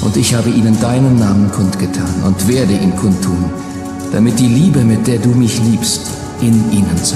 Und 0.01 0.17
ich 0.17 0.35
habe 0.35 0.49
ihnen 0.49 0.79
deinen 0.79 1.17
Namen 1.17 1.51
kundgetan 1.51 2.23
und 2.25 2.47
werde 2.47 2.73
ihn 2.73 2.95
kundtun, 2.95 3.45
damit 4.11 4.39
die 4.39 4.47
Liebe, 4.47 4.83
mit 4.83 5.07
der 5.07 5.17
du 5.17 5.29
mich 5.29 5.59
liebst, 5.63 6.01
in 6.41 6.71
ihnen 6.71 6.97
sei 7.01 7.15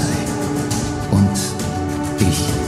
und 1.10 1.28
ich 2.18 2.59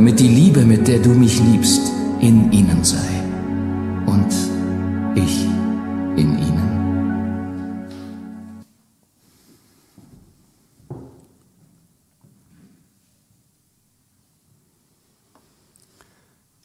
damit 0.00 0.18
die 0.18 0.28
Liebe, 0.28 0.64
mit 0.64 0.88
der 0.88 0.98
du 0.98 1.10
mich 1.10 1.38
liebst, 1.40 1.92
in 2.20 2.50
ihnen 2.52 2.82
sei 2.82 3.22
und 4.06 4.32
ich 5.14 5.44
in 6.16 6.38
ihnen. 6.38 6.70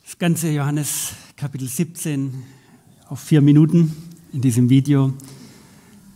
Das 0.06 0.18
ganze 0.18 0.50
Johannes 0.52 1.12
Kapitel 1.36 1.68
17 1.68 2.32
auf 3.10 3.20
vier 3.20 3.42
Minuten 3.42 3.94
in 4.32 4.40
diesem 4.40 4.70
Video. 4.70 5.12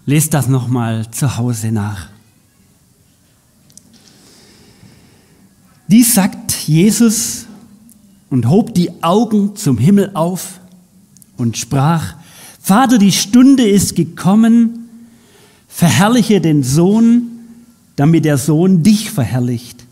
Lest 0.05 0.33
das 0.33 0.47
nochmal 0.47 1.11
zu 1.11 1.35
Hause 1.35 1.73
nach. 1.73 2.18
Dies 5.89 6.13
sagt 6.13 6.53
Jesus 6.67 7.47
und 8.29 8.47
hob 8.47 8.75
die 8.75 9.01
Augen 9.01 9.55
zum 9.55 9.79
Himmel 9.79 10.11
auf 10.13 10.59
und 11.35 11.57
sprach, 11.57 12.13
Vater, 12.61 12.99
die 12.99 13.11
Stunde 13.11 13.67
ist 13.67 13.95
gekommen, 13.95 14.87
verherrliche 15.67 16.41
den 16.41 16.61
Sohn, 16.61 17.23
damit 17.95 18.23
der 18.23 18.37
Sohn 18.37 18.83
dich 18.83 19.09
verherrlicht, 19.09 19.83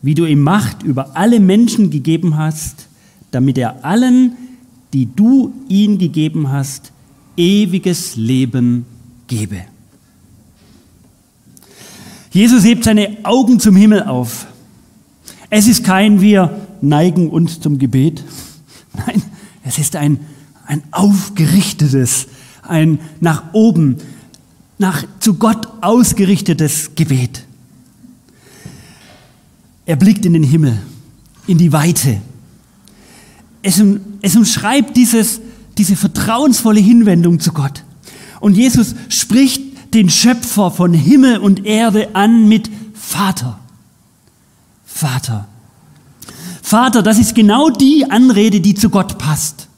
wie 0.00 0.14
du 0.14 0.24
ihm 0.24 0.40
Macht 0.40 0.82
über 0.82 1.14
alle 1.18 1.38
Menschen 1.38 1.90
gegeben 1.90 2.38
hast, 2.38 2.86
damit 3.30 3.58
er 3.58 3.84
allen, 3.84 4.32
die 4.94 5.06
du 5.14 5.52
ihn 5.68 5.98
gegeben 5.98 6.50
hast, 6.50 6.92
ewiges 7.36 8.16
Leben 8.16 8.86
gebe. 9.26 9.60
Jesus 12.30 12.64
hebt 12.64 12.84
seine 12.84 13.18
Augen 13.24 13.60
zum 13.60 13.76
Himmel 13.76 14.04
auf. 14.04 14.46
Es 15.50 15.68
ist 15.68 15.84
kein 15.84 16.20
wir 16.20 16.66
neigen 16.80 17.30
uns 17.30 17.60
zum 17.60 17.78
Gebet. 17.78 18.22
Nein, 19.06 19.22
es 19.64 19.78
ist 19.78 19.96
ein, 19.96 20.20
ein 20.66 20.82
aufgerichtetes, 20.90 22.26
ein 22.62 22.98
nach 23.20 23.52
oben, 23.52 23.98
nach 24.78 25.04
zu 25.20 25.34
Gott 25.34 25.68
ausgerichtetes 25.80 26.94
Gebet. 26.94 27.44
Er 29.86 29.96
blickt 29.96 30.26
in 30.26 30.32
den 30.32 30.42
Himmel, 30.42 30.78
in 31.46 31.58
die 31.58 31.72
Weite. 31.72 32.20
Es, 33.62 33.82
es 34.20 34.36
umschreibt 34.36 34.96
dieses, 34.96 35.40
diese 35.78 35.96
vertrauensvolle 35.96 36.80
Hinwendung 36.80 37.38
zu 37.38 37.52
Gott. 37.52 37.84
Und 38.40 38.56
Jesus 38.56 38.94
spricht 39.08 39.94
den 39.94 40.10
Schöpfer 40.10 40.70
von 40.70 40.92
Himmel 40.92 41.38
und 41.38 41.64
Erde 41.64 42.14
an 42.14 42.48
mit 42.48 42.68
Vater. 42.94 43.60
Vater. 44.96 45.46
Vater, 46.62 47.02
das 47.02 47.18
ist 47.18 47.34
genau 47.34 47.68
die 47.70 48.10
Anrede, 48.10 48.60
die 48.60 48.74
zu 48.74 48.88
Gott 48.88 49.18
passt. 49.18 49.68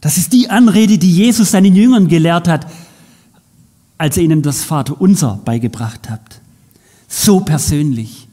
Das 0.00 0.16
ist 0.16 0.32
die 0.32 0.50
Anrede, 0.50 0.98
die 0.98 1.12
Jesus 1.12 1.52
seinen 1.52 1.76
Jüngern 1.76 2.08
gelehrt 2.08 2.48
hat, 2.48 2.66
als 3.98 4.16
er 4.16 4.24
ihnen 4.24 4.42
das 4.42 4.64
Vaterunser 4.64 5.40
beigebracht 5.44 6.10
hat. 6.10 6.40
So 7.08 7.40
persönlich. 7.40 8.26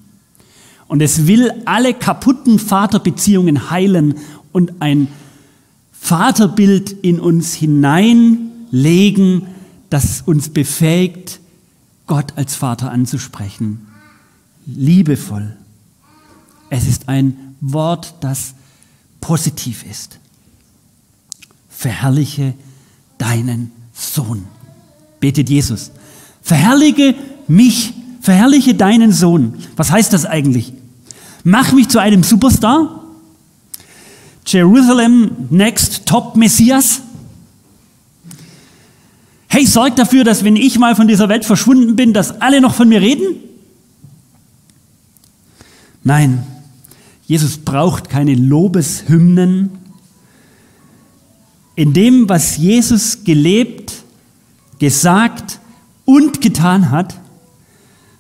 Und 0.88 1.02
es 1.02 1.28
will 1.28 1.52
alle 1.66 1.94
kaputten 1.94 2.58
Vaterbeziehungen 2.58 3.70
heilen 3.70 4.16
und 4.52 4.82
ein 4.82 5.10
Vaterbild 5.92 6.92
in 6.92 7.20
uns 7.20 7.54
hineinlegen, 7.54 9.48
das 9.90 10.22
uns 10.22 10.50
befähigt, 10.50 11.40
Gott 12.08 12.34
als 12.38 12.56
Vater 12.56 12.92
anzusprechen. 12.92 13.87
Liebevoll. 14.68 15.56
Es 16.70 16.88
ist 16.88 17.08
ein 17.08 17.56
Wort, 17.62 18.16
das 18.20 18.54
positiv 19.22 19.86
ist. 19.90 20.20
Verherrliche 21.70 22.54
deinen 23.18 23.72
Sohn. 23.94 24.46
Betet 25.20 25.50
Jesus. 25.50 25.92
Verherrliche 26.42 27.16
mich, 27.48 27.94
verherrliche 28.22 28.76
deinen 28.76 29.12
Sohn. 29.12 29.56
Was 29.76 29.92
heißt 29.92 30.12
das 30.12 30.26
eigentlich? 30.26 30.74
Mach 31.44 31.72
mich 31.72 31.88
zu 31.88 32.00
einem 32.00 32.24
Superstar? 32.24 33.04
Jerusalem 34.46 35.32
Next 35.50 36.06
Top 36.06 36.36
Messias? 36.36 37.02
Hey, 39.48 39.66
sorg 39.66 39.96
dafür, 39.96 40.24
dass 40.24 40.44
wenn 40.44 40.56
ich 40.56 40.78
mal 40.78 40.96
von 40.96 41.08
dieser 41.08 41.30
Welt 41.30 41.46
verschwunden 41.46 41.96
bin, 41.96 42.14
dass 42.14 42.42
alle 42.42 42.60
noch 42.60 42.74
von 42.76 42.90
mir 42.90 43.02
reden? 43.02 43.47
Nein, 46.08 46.42
Jesus 47.26 47.58
braucht 47.58 48.10
keine 48.10 48.34
Lobeshymnen. 48.34 49.72
In 51.76 51.92
dem, 51.92 52.30
was 52.30 52.56
Jesus 52.56 53.26
gelebt, 53.26 53.92
gesagt 54.80 55.60
und 56.06 56.40
getan 56.40 56.92
hat, 56.92 57.20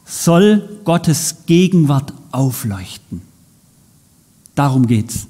soll 0.05 0.81
Gottes 0.83 1.45
Gegenwart 1.45 2.11
aufleuchten. 2.33 3.21
Darum 4.53 4.85
geht's. 4.87 5.27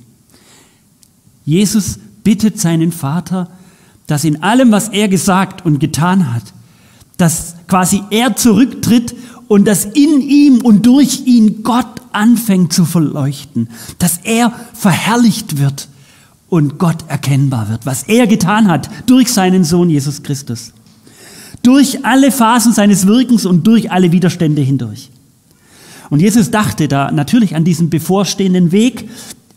Jesus 1.45 1.99
bittet 2.23 2.59
seinen 2.59 2.91
Vater, 2.91 3.51
dass 4.07 4.23
in 4.23 4.41
allem, 4.41 4.71
was 4.71 4.89
er 4.89 5.07
gesagt 5.09 5.63
und 5.63 5.77
getan 5.77 6.33
hat, 6.33 6.53
dass 7.17 7.53
quasi 7.67 8.01
er 8.09 8.35
zurücktritt 8.35 9.15
und 9.47 9.65
dass 9.65 9.85
in 9.85 10.21
ihm 10.21 10.61
und 10.61 10.87
durch 10.87 11.27
ihn 11.27 11.61
Gott 11.61 11.96
anfängt 12.17 12.73
zu 12.73 12.83
verleuchten, 12.83 13.69
dass 13.99 14.19
er 14.23 14.51
verherrlicht 14.73 15.57
wird 15.57 15.87
und 16.49 16.79
Gott 16.79 17.05
erkennbar 17.07 17.69
wird, 17.69 17.85
was 17.85 18.03
er 18.03 18.27
getan 18.27 18.67
hat 18.67 18.89
durch 19.05 19.31
seinen 19.31 19.63
Sohn 19.63 19.89
Jesus 19.89 20.23
Christus. 20.23 20.73
Durch 21.63 22.05
alle 22.05 22.31
Phasen 22.31 22.73
seines 22.73 23.07
Wirkens 23.07 23.45
und 23.45 23.65
durch 23.67 23.91
alle 23.91 24.11
Widerstände 24.11 24.61
hindurch. 24.61 25.09
Und 26.09 26.21
Jesus 26.21 26.51
dachte 26.51 26.87
da 26.87 27.11
natürlich 27.11 27.55
an 27.55 27.65
diesen 27.65 27.89
bevorstehenden 27.89 28.71
Weg. 28.71 29.09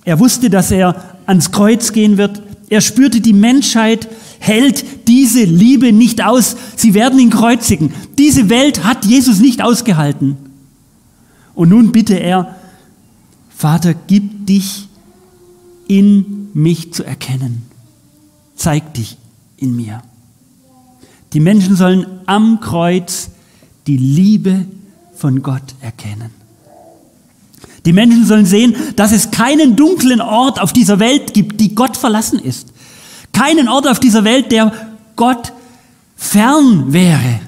Er 0.05 0.19
wusste, 0.19 0.51
dass 0.51 0.71
er 0.71 1.19
ans 1.27 1.53
Kreuz 1.53 1.93
gehen 1.93 2.17
wird. 2.17 2.43
Er 2.69 2.81
spürte, 2.81 3.21
die 3.21 3.33
Menschheit 3.33 4.09
hält 4.41 4.85
diese 5.07 5.45
Liebe 5.45 5.93
nicht 5.93 6.25
aus. 6.25 6.57
Sie 6.75 6.95
werden 6.95 7.19
ihn 7.21 7.31
kreuzigen. 7.31 7.93
Diese 8.19 8.49
Welt 8.49 8.85
hat 8.85 9.05
Jesus 9.05 9.39
nicht 9.39 9.63
ausgehalten. 9.63 10.37
Und 11.61 11.69
nun 11.69 11.93
bitte 11.93 12.15
er, 12.15 12.57
Vater, 13.55 13.93
gib 13.93 14.47
dich 14.47 14.89
in 15.89 16.49
mich 16.55 16.95
zu 16.95 17.05
erkennen. 17.05 17.67
Zeig 18.57 18.95
dich 18.95 19.19
in 19.59 19.77
mir. 19.77 20.01
Die 21.35 21.41
Menschen 21.41 21.77
sollen 21.77 22.07
am 22.25 22.61
Kreuz 22.61 23.29
die 23.87 23.99
Liebe 23.99 24.65
von 25.15 25.43
Gott 25.43 25.75
erkennen. 25.83 26.31
Die 27.85 27.93
Menschen 27.93 28.25
sollen 28.25 28.47
sehen, 28.47 28.75
dass 28.97 29.13
es 29.13 29.31
keinen 29.31 29.77
dunklen 29.77 30.23
Ort 30.23 30.63
auf 30.63 30.73
dieser 30.73 30.99
Welt 30.99 31.35
gibt, 31.35 31.61
die 31.61 31.75
Gott 31.75 31.99
verlassen 31.99 32.39
ist. 32.39 32.69
Keinen 33.35 33.69
Ort 33.69 33.87
auf 33.87 34.01
dieser 34.01 34.25
Welt, 34.25 34.51
der 34.51 34.73
Gott 35.15 35.53
fern 36.17 36.95
wäre. 36.95 37.41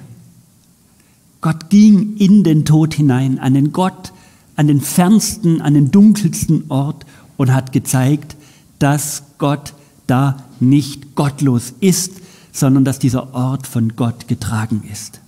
Gott 1.42 1.68
ging 1.68 2.16
in 2.16 2.44
den 2.44 2.64
Tod 2.64 2.94
hinein, 2.94 3.38
an 3.38 3.52
den 3.52 3.72
Gott, 3.72 4.12
an 4.56 4.68
den 4.68 4.80
fernsten, 4.80 5.60
an 5.60 5.74
den 5.74 5.90
dunkelsten 5.90 6.64
Ort 6.70 7.04
und 7.36 7.52
hat 7.52 7.72
gezeigt, 7.72 8.36
dass 8.78 9.24
Gott 9.38 9.74
da 10.06 10.44
nicht 10.60 11.14
gottlos 11.14 11.74
ist, 11.80 12.12
sondern 12.52 12.84
dass 12.84 12.98
dieser 12.98 13.34
Ort 13.34 13.66
von 13.66 13.96
Gott 13.96 14.28
getragen 14.28 14.84
ist. 14.90 15.20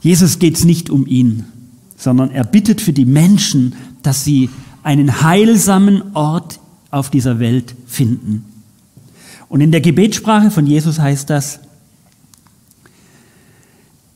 Jesus 0.00 0.38
geht 0.38 0.56
es 0.56 0.64
nicht 0.64 0.88
um 0.88 1.06
ihn, 1.06 1.44
sondern 1.96 2.30
er 2.30 2.44
bittet 2.44 2.80
für 2.80 2.94
die 2.94 3.04
Menschen, 3.04 3.74
dass 4.02 4.24
sie 4.24 4.48
einen 4.82 5.22
heilsamen 5.22 6.14
Ort 6.14 6.60
auf 6.90 7.10
dieser 7.10 7.38
Welt 7.40 7.74
finden. 7.86 8.46
Und 9.50 9.60
in 9.60 9.70
der 9.70 9.82
Gebetssprache 9.82 10.50
von 10.50 10.66
Jesus 10.66 10.98
heißt 10.98 11.28
das, 11.28 11.60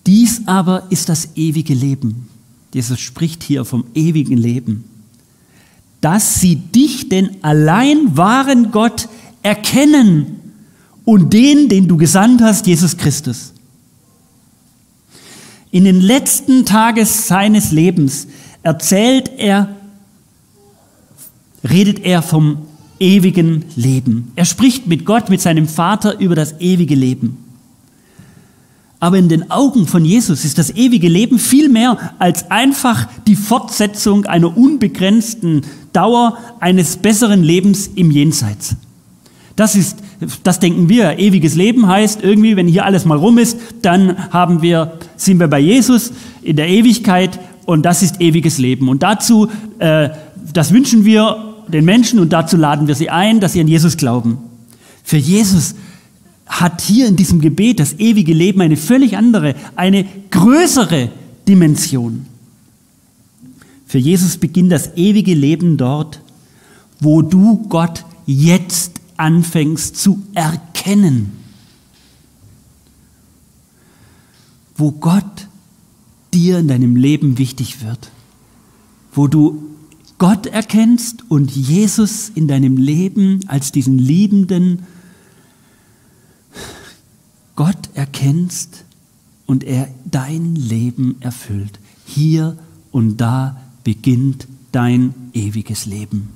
dies 0.06 0.42
aber 0.46 0.84
ist 0.90 1.08
das 1.08 1.30
ewige 1.36 1.74
Leben. 1.74 2.28
Jesus 2.72 3.00
spricht 3.00 3.42
hier 3.42 3.64
vom 3.64 3.84
ewigen 3.94 4.36
Leben. 4.36 4.84
Dass 6.00 6.40
sie 6.40 6.56
dich, 6.56 7.08
den 7.08 7.42
allein 7.42 8.16
wahren 8.16 8.70
Gott, 8.70 9.08
erkennen 9.42 10.40
und 11.04 11.32
den, 11.32 11.68
den 11.68 11.88
du 11.88 11.96
gesandt 11.96 12.42
hast, 12.42 12.66
Jesus 12.66 12.96
Christus. 12.96 13.52
In 15.70 15.84
den 15.84 16.00
letzten 16.00 16.66
Tagen 16.66 17.04
seines 17.04 17.72
Lebens 17.72 18.26
erzählt 18.62 19.30
er, 19.36 19.74
redet 21.68 22.00
er 22.00 22.22
vom 22.22 22.58
ewigen 23.00 23.64
Leben. 23.76 24.32
Er 24.36 24.44
spricht 24.44 24.86
mit 24.86 25.04
Gott, 25.04 25.30
mit 25.30 25.40
seinem 25.40 25.66
Vater 25.66 26.18
über 26.20 26.34
das 26.34 26.60
ewige 26.60 26.94
Leben. 26.94 27.43
Aber 29.04 29.18
in 29.18 29.28
den 29.28 29.50
Augen 29.50 29.86
von 29.86 30.02
Jesus 30.02 30.46
ist 30.46 30.56
das 30.56 30.70
ewige 30.70 31.08
Leben 31.08 31.38
viel 31.38 31.68
mehr 31.68 32.14
als 32.18 32.50
einfach 32.50 33.06
die 33.26 33.36
Fortsetzung 33.36 34.24
einer 34.24 34.56
unbegrenzten 34.56 35.60
Dauer 35.92 36.38
eines 36.58 36.96
besseren 36.96 37.42
Lebens 37.42 37.90
im 37.96 38.10
Jenseits. 38.10 38.76
Das 39.56 39.74
ist, 39.74 39.98
das 40.42 40.58
denken 40.58 40.88
wir. 40.88 41.18
Ewiges 41.18 41.54
Leben 41.54 41.86
heißt 41.86 42.22
irgendwie, 42.22 42.56
wenn 42.56 42.66
hier 42.66 42.86
alles 42.86 43.04
mal 43.04 43.18
rum 43.18 43.36
ist, 43.36 43.58
dann 43.82 44.32
haben 44.32 44.62
wir, 44.62 44.94
sind 45.16 45.38
wir 45.38 45.48
bei 45.48 45.60
Jesus 45.60 46.10
in 46.40 46.56
der 46.56 46.70
Ewigkeit 46.70 47.38
und 47.66 47.82
das 47.82 48.02
ist 48.02 48.22
ewiges 48.22 48.56
Leben. 48.56 48.88
Und 48.88 49.02
dazu, 49.02 49.50
äh, 49.80 50.08
das 50.54 50.72
wünschen 50.72 51.04
wir 51.04 51.56
den 51.68 51.84
Menschen 51.84 52.20
und 52.20 52.32
dazu 52.32 52.56
laden 52.56 52.88
wir 52.88 52.94
sie 52.94 53.10
ein, 53.10 53.40
dass 53.40 53.52
sie 53.52 53.60
an 53.60 53.68
Jesus 53.68 53.98
glauben. 53.98 54.38
Für 55.02 55.18
Jesus 55.18 55.74
hat 56.46 56.82
hier 56.82 57.06
in 57.08 57.16
diesem 57.16 57.40
Gebet 57.40 57.80
das 57.80 57.94
ewige 57.94 58.34
Leben 58.34 58.60
eine 58.60 58.76
völlig 58.76 59.16
andere, 59.16 59.54
eine 59.76 60.06
größere 60.30 61.10
Dimension. 61.48 62.26
Für 63.86 63.98
Jesus 63.98 64.36
beginnt 64.36 64.72
das 64.72 64.96
ewige 64.96 65.34
Leben 65.34 65.76
dort, 65.76 66.20
wo 67.00 67.22
du 67.22 67.66
Gott 67.68 68.04
jetzt 68.26 69.00
anfängst 69.16 69.96
zu 69.96 70.22
erkennen. 70.34 71.32
Wo 74.76 74.90
Gott 74.90 75.46
dir 76.32 76.58
in 76.58 76.68
deinem 76.68 76.96
Leben 76.96 77.38
wichtig 77.38 77.84
wird. 77.84 78.10
Wo 79.12 79.28
du 79.28 79.62
Gott 80.18 80.46
erkennst 80.46 81.30
und 81.30 81.50
Jesus 81.50 82.30
in 82.34 82.48
deinem 82.48 82.76
Leben 82.76 83.40
als 83.46 83.72
diesen 83.72 83.98
liebenden 83.98 84.80
Gott 87.56 87.90
erkennst 87.94 88.84
und 89.46 89.64
er 89.64 89.88
dein 90.10 90.56
Leben 90.56 91.16
erfüllt. 91.20 91.78
Hier 92.06 92.56
und 92.90 93.18
da 93.18 93.60
beginnt 93.84 94.48
dein 94.72 95.14
ewiges 95.32 95.86
Leben. 95.86 96.30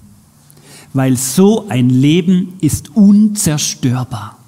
Weil 0.93 1.17
so 1.17 1.69
ein 1.69 1.91
Leben 1.91 2.55
ist 2.61 2.97
unzerstörbar. 2.97 4.39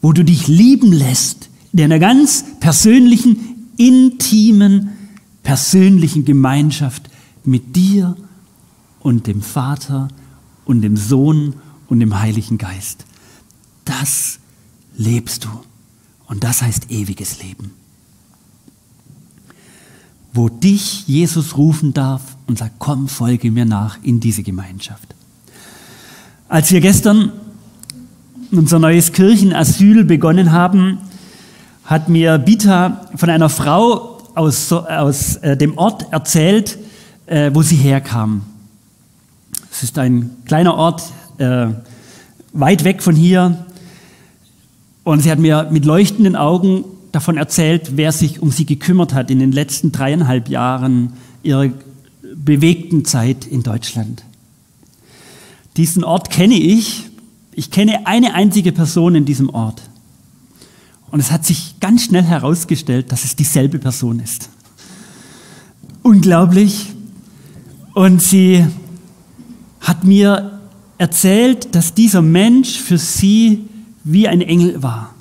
Wo 0.00 0.12
du 0.12 0.24
dich 0.24 0.46
lieben 0.46 0.92
lässt, 0.92 1.48
in 1.72 1.80
einer 1.80 1.98
ganz 1.98 2.44
persönlichen, 2.60 3.70
intimen, 3.76 4.90
persönlichen 5.42 6.24
Gemeinschaft 6.24 7.10
mit 7.44 7.76
dir 7.76 8.16
und 9.00 9.26
dem 9.26 9.42
Vater 9.42 10.08
und 10.66 10.82
dem 10.82 10.96
Sohn 10.96 11.54
und 11.88 12.00
dem 12.00 12.20
Heiligen 12.20 12.58
Geist. 12.58 13.06
Das 13.84 14.38
lebst 14.96 15.44
du. 15.44 15.48
Und 16.26 16.44
das 16.44 16.60
heißt 16.60 16.90
ewiges 16.90 17.42
Leben. 17.42 17.72
Wo 20.32 20.48
dich 20.48 21.06
Jesus 21.06 21.56
rufen 21.56 21.94
darf 21.94 22.36
und 22.46 22.58
sagt, 22.58 22.74
komm, 22.78 23.08
folge 23.08 23.50
mir 23.50 23.64
nach 23.64 23.98
in 24.02 24.20
diese 24.20 24.42
Gemeinschaft. 24.42 25.14
Als 26.48 26.70
wir 26.72 26.80
gestern 26.80 27.32
unser 28.50 28.78
neues 28.78 29.12
Kirchenasyl 29.12 30.04
begonnen 30.04 30.52
haben, 30.52 30.98
hat 31.84 32.08
mir 32.08 32.38
Bita 32.38 33.08
von 33.14 33.30
einer 33.30 33.48
Frau 33.48 34.18
aus, 34.34 34.72
aus 34.72 35.36
äh, 35.36 35.56
dem 35.56 35.78
Ort 35.78 36.12
erzählt, 36.12 36.78
äh, 37.26 37.50
wo 37.54 37.62
sie 37.62 37.76
herkam. 37.76 38.42
Es 39.76 39.82
ist 39.82 39.98
ein 39.98 40.30
kleiner 40.46 40.74
Ort 40.74 41.02
äh, 41.36 41.66
weit 42.54 42.84
weg 42.84 43.02
von 43.02 43.14
hier. 43.14 43.66
Und 45.04 45.20
sie 45.20 45.30
hat 45.30 45.38
mir 45.38 45.68
mit 45.70 45.84
leuchtenden 45.84 46.34
Augen 46.34 46.86
davon 47.12 47.36
erzählt, 47.36 47.90
wer 47.94 48.10
sich 48.10 48.40
um 48.40 48.50
sie 48.50 48.64
gekümmert 48.64 49.12
hat 49.12 49.30
in 49.30 49.38
den 49.38 49.52
letzten 49.52 49.92
dreieinhalb 49.92 50.48
Jahren 50.48 51.12
ihrer 51.42 51.68
bewegten 52.34 53.04
Zeit 53.04 53.44
in 53.44 53.62
Deutschland. 53.62 54.24
Diesen 55.76 56.04
Ort 56.04 56.30
kenne 56.30 56.54
ich. 56.54 57.10
Ich 57.52 57.70
kenne 57.70 58.06
eine 58.06 58.32
einzige 58.32 58.72
Person 58.72 59.14
in 59.14 59.26
diesem 59.26 59.50
Ort. 59.50 59.82
Und 61.10 61.20
es 61.20 61.30
hat 61.30 61.44
sich 61.44 61.74
ganz 61.80 62.04
schnell 62.04 62.24
herausgestellt, 62.24 63.12
dass 63.12 63.24
es 63.24 63.36
dieselbe 63.36 63.78
Person 63.78 64.20
ist. 64.20 64.48
Unglaublich. 66.02 66.94
Und 67.92 68.22
sie 68.22 68.64
hat 69.80 70.04
mir 70.04 70.60
erzählt, 70.98 71.74
dass 71.74 71.94
dieser 71.94 72.22
Mensch 72.22 72.78
für 72.78 72.98
sie 72.98 73.64
wie 74.04 74.28
ein 74.28 74.40
Engel 74.40 74.82
war. 74.82 75.14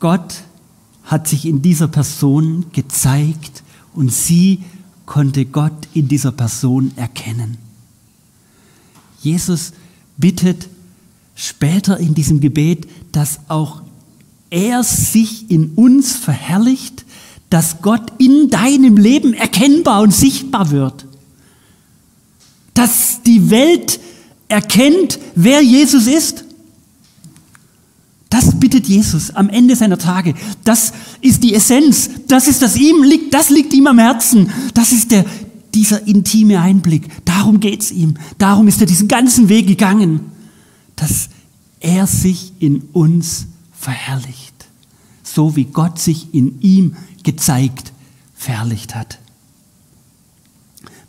Gott 0.00 0.42
hat 1.04 1.28
sich 1.28 1.46
in 1.46 1.62
dieser 1.62 1.88
Person 1.88 2.66
gezeigt 2.72 3.62
und 3.94 4.12
sie 4.12 4.62
konnte 5.06 5.44
Gott 5.44 5.88
in 5.94 6.08
dieser 6.08 6.32
Person 6.32 6.92
erkennen. 6.96 7.58
Jesus 9.20 9.72
bittet 10.16 10.68
später 11.34 11.98
in 11.98 12.14
diesem 12.14 12.40
Gebet, 12.40 12.88
dass 13.12 13.40
auch 13.48 13.82
er 14.50 14.84
sich 14.84 15.50
in 15.50 15.72
uns 15.74 16.16
verherrlicht, 16.16 17.04
dass 17.48 17.80
Gott 17.82 18.12
in 18.18 18.50
deinem 18.50 18.96
Leben 18.96 19.34
erkennbar 19.34 20.02
und 20.02 20.12
sichtbar 20.12 20.70
wird. 20.70 20.91
Die 23.26 23.50
Welt 23.50 24.00
erkennt, 24.48 25.18
wer 25.34 25.62
Jesus 25.62 26.06
ist. 26.06 26.44
Das 28.28 28.58
bittet 28.58 28.86
Jesus 28.86 29.30
am 29.30 29.50
Ende 29.50 29.76
seiner 29.76 29.98
Tage. 29.98 30.34
Das 30.64 30.92
ist 31.20 31.42
die 31.42 31.54
Essenz. 31.54 32.08
Das 32.28 32.48
ist 32.48 32.62
das 32.62 32.76
ihm 32.76 33.02
liegt, 33.02 33.34
das 33.34 33.50
liegt 33.50 33.74
ihm 33.74 33.86
am 33.86 33.98
Herzen. 33.98 34.50
Das 34.72 34.92
ist 34.92 35.10
der, 35.10 35.26
dieser 35.74 36.06
intime 36.06 36.60
Einblick. 36.60 37.08
Darum 37.26 37.60
geht's 37.60 37.90
ihm. 37.90 38.14
Darum 38.38 38.68
ist 38.68 38.80
er 38.80 38.86
diesen 38.86 39.08
ganzen 39.08 39.50
Weg 39.50 39.66
gegangen, 39.66 40.20
dass 40.96 41.28
er 41.80 42.06
sich 42.06 42.52
in 42.58 42.82
uns 42.92 43.46
verherrlicht. 43.78 44.54
So 45.22 45.56
wie 45.56 45.64
Gott 45.64 45.98
sich 45.98 46.32
in 46.32 46.60
ihm 46.60 46.96
gezeigt, 47.24 47.92
verherrlicht 48.34 48.94
hat. 48.94 49.18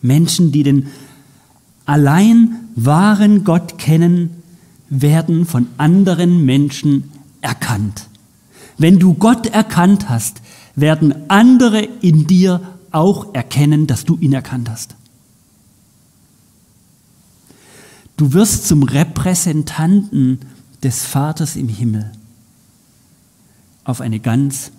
Menschen, 0.01 0.51
die 0.51 0.63
den 0.63 0.87
allein 1.85 2.69
wahren 2.75 3.43
Gott 3.43 3.77
kennen, 3.77 4.41
werden 4.89 5.45
von 5.45 5.67
anderen 5.77 6.45
Menschen 6.45 7.11
erkannt. 7.41 8.07
Wenn 8.77 8.99
du 8.99 9.13
Gott 9.13 9.47
erkannt 9.47 10.09
hast, 10.09 10.41
werden 10.75 11.29
andere 11.29 11.81
in 11.81 12.27
dir 12.27 12.61
auch 12.91 13.33
erkennen, 13.33 13.87
dass 13.87 14.05
du 14.05 14.17
ihn 14.17 14.33
erkannt 14.33 14.69
hast. 14.69 14.95
Du 18.17 18.33
wirst 18.33 18.67
zum 18.67 18.83
Repräsentanten 18.83 20.39
des 20.83 21.03
Vaters 21.03 21.55
im 21.55 21.67
Himmel 21.67 22.11
auf 23.83 24.01
eine 24.01 24.19
ganz 24.19 24.71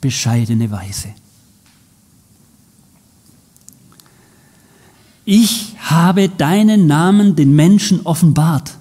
bescheidene 0.00 0.70
Weise. 0.70 1.08
Ich 5.24 5.74
habe 5.78 6.28
deinen 6.28 6.86
Namen 6.86 7.34
den 7.34 7.56
Menschen 7.56 8.02
offenbart. 8.04 8.76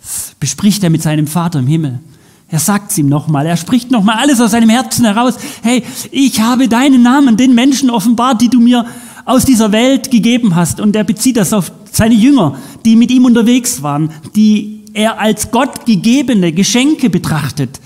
Das 0.00 0.32
bespricht 0.38 0.82
er 0.84 0.90
mit 0.90 1.02
seinem 1.02 1.26
Vater 1.26 1.58
im 1.58 1.66
Himmel. 1.66 2.00
Er 2.48 2.58
sagt 2.58 2.90
es 2.90 2.98
ihm 2.98 3.08
nochmal, 3.08 3.46
er 3.46 3.56
spricht 3.56 3.90
nochmal 3.90 4.16
alles 4.16 4.40
aus 4.40 4.52
seinem 4.52 4.70
Herzen 4.70 5.04
heraus. 5.04 5.34
Hey, 5.62 5.84
ich 6.10 6.40
habe 6.40 6.68
deinen 6.68 7.02
Namen 7.02 7.36
den 7.36 7.54
Menschen 7.54 7.90
offenbart, 7.90 8.40
die 8.40 8.48
du 8.48 8.60
mir 8.60 8.86
aus 9.24 9.44
dieser 9.44 9.70
Welt 9.70 10.10
gegeben 10.10 10.56
hast. 10.56 10.80
Und 10.80 10.96
er 10.96 11.04
bezieht 11.04 11.36
das 11.36 11.52
auf 11.52 11.70
seine 11.92 12.14
Jünger, 12.14 12.56
die 12.84 12.96
mit 12.96 13.10
ihm 13.10 13.24
unterwegs 13.24 13.82
waren, 13.82 14.10
die 14.34 14.84
er 14.94 15.20
als 15.20 15.50
Gott 15.50 15.86
gegebene 15.86 16.52
Geschenke 16.52 17.10
betrachtet. 17.10 17.80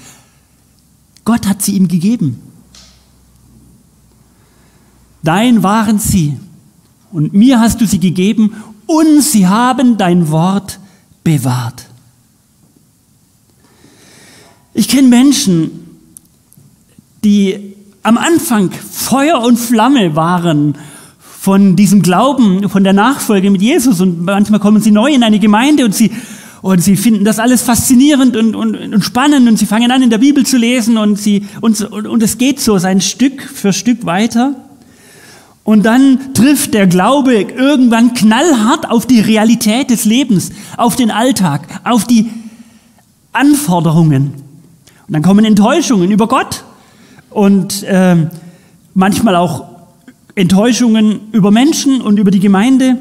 Gott 1.25 1.47
hat 1.47 1.63
sie 1.63 1.77
ihm 1.77 1.89
gegeben. 1.89 2.41
Dein 5.23 5.63
waren 5.63 5.99
sie 5.99 6.39
und 7.15 7.33
mir 7.33 7.61
hast 7.61 7.81
du 7.81 7.87
sie 7.87 8.01
gegeben 8.01 8.55
und 8.87 9.23
sie 9.23 9.47
haben 9.47 9.97
dein 9.97 10.31
Wort 10.31 10.81
bewahrt. 11.23 11.87
Ich 14.75 14.89
kenne 14.89 15.07
Menschen, 15.07 15.71
die 17.23 17.77
am 18.03 18.19
Anfang 18.19 18.71
Feuer 18.73 19.41
und 19.41 19.59
Flamme 19.59 20.17
waren 20.17 20.75
von 21.21 21.77
diesem 21.77 22.03
Glauben, 22.03 22.69
von 22.69 22.83
der 22.83 22.93
Nachfolge 22.93 23.49
mit 23.51 23.63
Jesus 23.63 24.01
und 24.01 24.25
manchmal 24.25 24.59
kommen 24.59 24.83
sie 24.83 24.91
neu 24.91 25.15
in 25.15 25.23
eine 25.23 25.39
Gemeinde 25.39 25.85
und 25.85 25.95
sie 25.95 26.11
und 26.63 26.83
sie 26.83 26.97
finden 26.97 27.25
das 27.25 27.39
alles 27.39 27.63
faszinierend 27.63 28.37
und, 28.37 28.57
und, 28.57 28.75
und 28.75 29.05
spannend 29.05 29.47
und 29.49 29.59
sie 29.59 29.67
fangen 29.67 29.93
an, 29.93 30.03
in 30.03 30.11
der 30.11 30.19
Bibel 30.19 30.45
zu 30.45 30.57
lesen 30.57 30.97
und, 30.97 31.17
sie, 31.17 31.47
und, 31.61 31.81
und 31.81 32.23
es 32.23 32.39
geht 32.39 32.59
so 32.59 32.79
sein 32.79 33.03
Stück 33.03 33.43
für 33.43 33.73
Stück 33.73 34.05
weiter. 34.05 34.57
Und 35.65 35.87
dann 35.87 36.35
trifft 36.35 36.75
der 36.75 36.87
Glaube 36.87 37.35
irgendwann 37.35 38.13
knallhart 38.13 38.91
auf 38.91 39.07
die 39.07 39.21
Realität 39.21 39.89
des 39.89 40.05
Lebens, 40.05 40.51
auf 40.77 40.95
den 40.95 41.11
Alltag, 41.11 41.81
auf 41.85 42.07
die 42.07 42.31
Anforderungen. 43.33 44.35
Und 45.07 45.13
dann 45.13 45.23
kommen 45.23 45.45
Enttäuschungen 45.47 46.11
über 46.11 46.29
Gott 46.29 46.65
und 47.31 47.83
äh, 47.85 48.29
manchmal 48.93 49.37
auch 49.37 49.65
Enttäuschungen 50.35 51.33
über 51.33 51.51
Menschen 51.51 52.03
und 52.03 52.19
über 52.19 52.31
die 52.31 52.41
Gemeinde. 52.41 52.99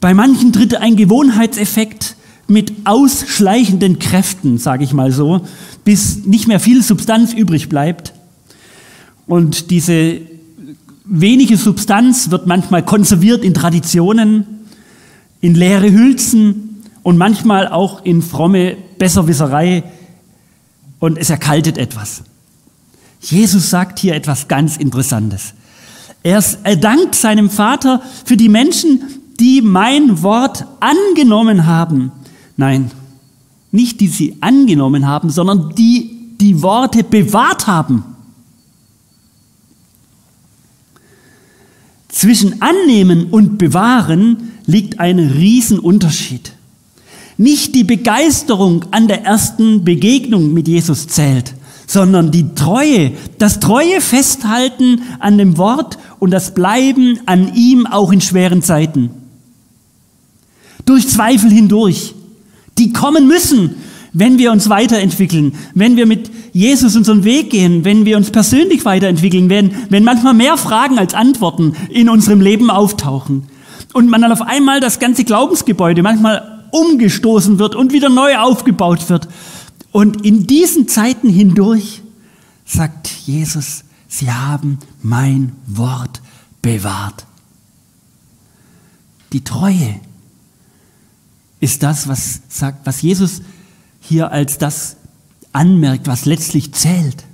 Bei 0.00 0.14
manchen 0.14 0.52
tritt 0.52 0.76
ein 0.76 0.94
Gewohnheitseffekt 0.94 2.16
mit 2.46 2.72
ausschleichenden 2.84 3.98
Kräften, 3.98 4.58
sage 4.58 4.84
ich 4.84 4.92
mal 4.92 5.10
so, 5.10 5.40
bis 5.84 6.24
nicht 6.24 6.46
mehr 6.46 6.60
viel 6.60 6.82
Substanz 6.82 7.32
übrig 7.32 7.68
bleibt. 7.68 8.12
Und 9.26 9.70
diese 9.70 10.20
wenige 11.20 11.56
Substanz 11.56 12.30
wird 12.30 12.46
manchmal 12.46 12.84
konserviert 12.84 13.44
in 13.44 13.54
Traditionen, 13.54 14.46
in 15.40 15.54
leere 15.54 15.90
Hülsen 15.90 16.82
und 17.02 17.18
manchmal 17.18 17.68
auch 17.68 18.04
in 18.04 18.22
fromme 18.22 18.76
Besserwisserei 18.98 19.84
und 20.98 21.18
es 21.18 21.30
erkaltet 21.30 21.78
etwas. 21.78 22.22
Jesus 23.20 23.70
sagt 23.70 23.98
hier 23.98 24.14
etwas 24.14 24.48
ganz 24.48 24.76
Interessantes. 24.76 25.54
Er 26.22 26.76
dankt 26.76 27.14
seinem 27.14 27.50
Vater 27.50 28.00
für 28.24 28.36
die 28.36 28.48
Menschen, 28.48 29.02
die 29.40 29.60
mein 29.60 30.22
Wort 30.22 30.64
angenommen 30.80 31.66
haben 31.66 32.12
Nein, 32.56 32.90
nicht 33.70 34.00
die 34.00 34.08
sie 34.08 34.36
angenommen 34.40 35.06
haben, 35.06 35.30
sondern 35.30 35.74
die 35.74 36.36
die 36.40 36.62
Worte 36.62 37.04
bewahrt 37.04 37.66
haben. 37.66 38.04
Zwischen 42.22 42.62
annehmen 42.62 43.30
und 43.32 43.58
bewahren 43.58 44.52
liegt 44.64 45.00
ein 45.00 45.18
Riesenunterschied. 45.18 46.52
Nicht 47.36 47.74
die 47.74 47.82
Begeisterung 47.82 48.84
an 48.92 49.08
der 49.08 49.24
ersten 49.24 49.82
Begegnung 49.82 50.54
mit 50.54 50.68
Jesus 50.68 51.08
zählt, 51.08 51.52
sondern 51.88 52.30
die 52.30 52.54
Treue, 52.54 53.10
das 53.38 53.58
treue 53.58 54.00
Festhalten 54.00 55.02
an 55.18 55.36
dem 55.36 55.58
Wort 55.58 55.98
und 56.20 56.30
das 56.30 56.54
Bleiben 56.54 57.18
an 57.26 57.56
ihm 57.56 57.88
auch 57.88 58.12
in 58.12 58.20
schweren 58.20 58.62
Zeiten. 58.62 59.10
Durch 60.84 61.08
Zweifel 61.08 61.50
hindurch, 61.50 62.14
die 62.78 62.92
kommen 62.92 63.26
müssen, 63.26 63.74
wenn 64.12 64.38
wir 64.38 64.52
uns 64.52 64.68
weiterentwickeln, 64.68 65.54
wenn 65.74 65.96
wir 65.96 66.06
mit 66.06 66.30
Jesus 66.52 66.96
unseren 66.96 67.24
Weg 67.24 67.50
gehen, 67.50 67.84
wenn 67.84 68.04
wir 68.04 68.16
uns 68.16 68.30
persönlich 68.30 68.84
weiterentwickeln, 68.84 69.48
wenn, 69.48 69.74
wenn 69.88 70.04
manchmal 70.04 70.34
mehr 70.34 70.56
Fragen 70.58 70.98
als 70.98 71.14
Antworten 71.14 71.74
in 71.88 72.08
unserem 72.08 72.40
Leben 72.40 72.70
auftauchen 72.70 73.44
und 73.94 74.08
man 74.08 74.22
dann 74.22 74.32
auf 74.32 74.42
einmal 74.42 74.80
das 74.80 74.98
ganze 74.98 75.24
Glaubensgebäude 75.24 76.02
manchmal 76.02 76.64
umgestoßen 76.72 77.58
wird 77.58 77.74
und 77.74 77.92
wieder 77.92 78.08
neu 78.08 78.36
aufgebaut 78.38 79.08
wird. 79.08 79.28
Und 79.92 80.24
in 80.24 80.46
diesen 80.46 80.88
Zeiten 80.88 81.28
hindurch 81.28 82.02
sagt 82.64 83.08
Jesus, 83.26 83.84
sie 84.08 84.30
haben 84.30 84.78
mein 85.02 85.52
Wort 85.66 86.22
bewahrt. 86.62 87.26
Die 89.32 89.44
Treue, 89.44 90.00
ist 91.62 91.84
das, 91.84 92.08
was 92.08 92.40
sagt, 92.48 92.84
was 92.84 93.02
Jesus 93.02 93.40
hier 94.02 94.30
als 94.32 94.58
das 94.58 94.96
anmerkt, 95.52 96.06
was 96.06 96.26
letztlich 96.26 96.72
zählt. 96.72 97.24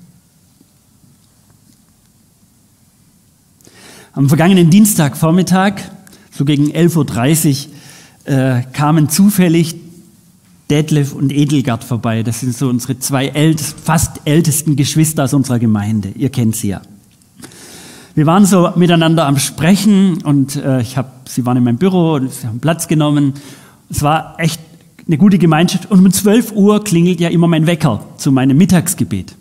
Am 4.13 4.29
vergangenen 4.29 4.71
Dienstagvormittag, 4.71 5.81
so 6.31 6.45
gegen 6.45 6.71
11.30 6.71 7.67
Uhr, 8.27 8.33
äh, 8.33 8.63
kamen 8.73 9.09
zufällig 9.09 9.77
Detlef 10.71 11.15
und 11.15 11.33
Edelgard 11.33 11.83
vorbei. 11.83 12.23
Das 12.23 12.41
sind 12.41 12.55
so 12.55 12.69
unsere 12.69 12.99
zwei 12.99 13.29
ältest, 13.29 13.81
fast 13.81 14.21
ältesten 14.25 14.77
Geschwister 14.77 15.25
aus 15.25 15.35
unserer 15.35 15.59
Gemeinde. 15.59 16.11
Ihr 16.11 16.31
kennt 16.31 16.57
sie 16.57 16.69
ja. 16.69 16.83
Wir 18.15 18.27
waren 18.27 18.45
so 18.45 18.73
miteinander 18.77 19.27
am 19.27 19.39
Sprechen 19.39 20.23
und 20.23 20.57
äh, 20.57 20.81
ich 20.83 20.97
hab, 20.97 21.29
sie 21.29 21.47
waren 21.47 21.57
in 21.57 21.65
meinem 21.65 21.79
Büro 21.79 22.15
und 22.15 22.33
sie 22.33 22.47
haben 22.47 22.61
Platz 22.61 22.89
genommen 22.89 23.35
es 23.91 24.03
war 24.03 24.35
echt 24.39 24.61
eine 25.09 25.19
gute 25.19 25.39
Gemeinschaft. 25.39 25.91
Und 25.91 26.01
um 26.01 26.13
12 26.13 26.53
Uhr 26.53 26.85
klingelt 26.85 27.21
ja 27.21 27.29
immer 27.29 27.49
mein 27.49 27.67
Wecker 27.67 28.05
zu 28.19 28.31
meinem 28.31 28.57
Mittagsgebet. 28.57 29.35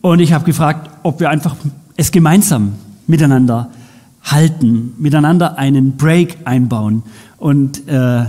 Und 0.00 0.20
ich 0.20 0.32
habe 0.32 0.44
gefragt, 0.44 0.90
ob 1.02 1.20
wir 1.20 1.30
einfach 1.30 1.56
es 1.96 2.10
gemeinsam 2.10 2.74
miteinander 3.06 3.70
halten, 4.22 4.94
miteinander 4.98 5.58
einen 5.58 5.96
Break 5.96 6.38
einbauen 6.44 7.02
und 7.38 7.86
äh, 7.88 8.24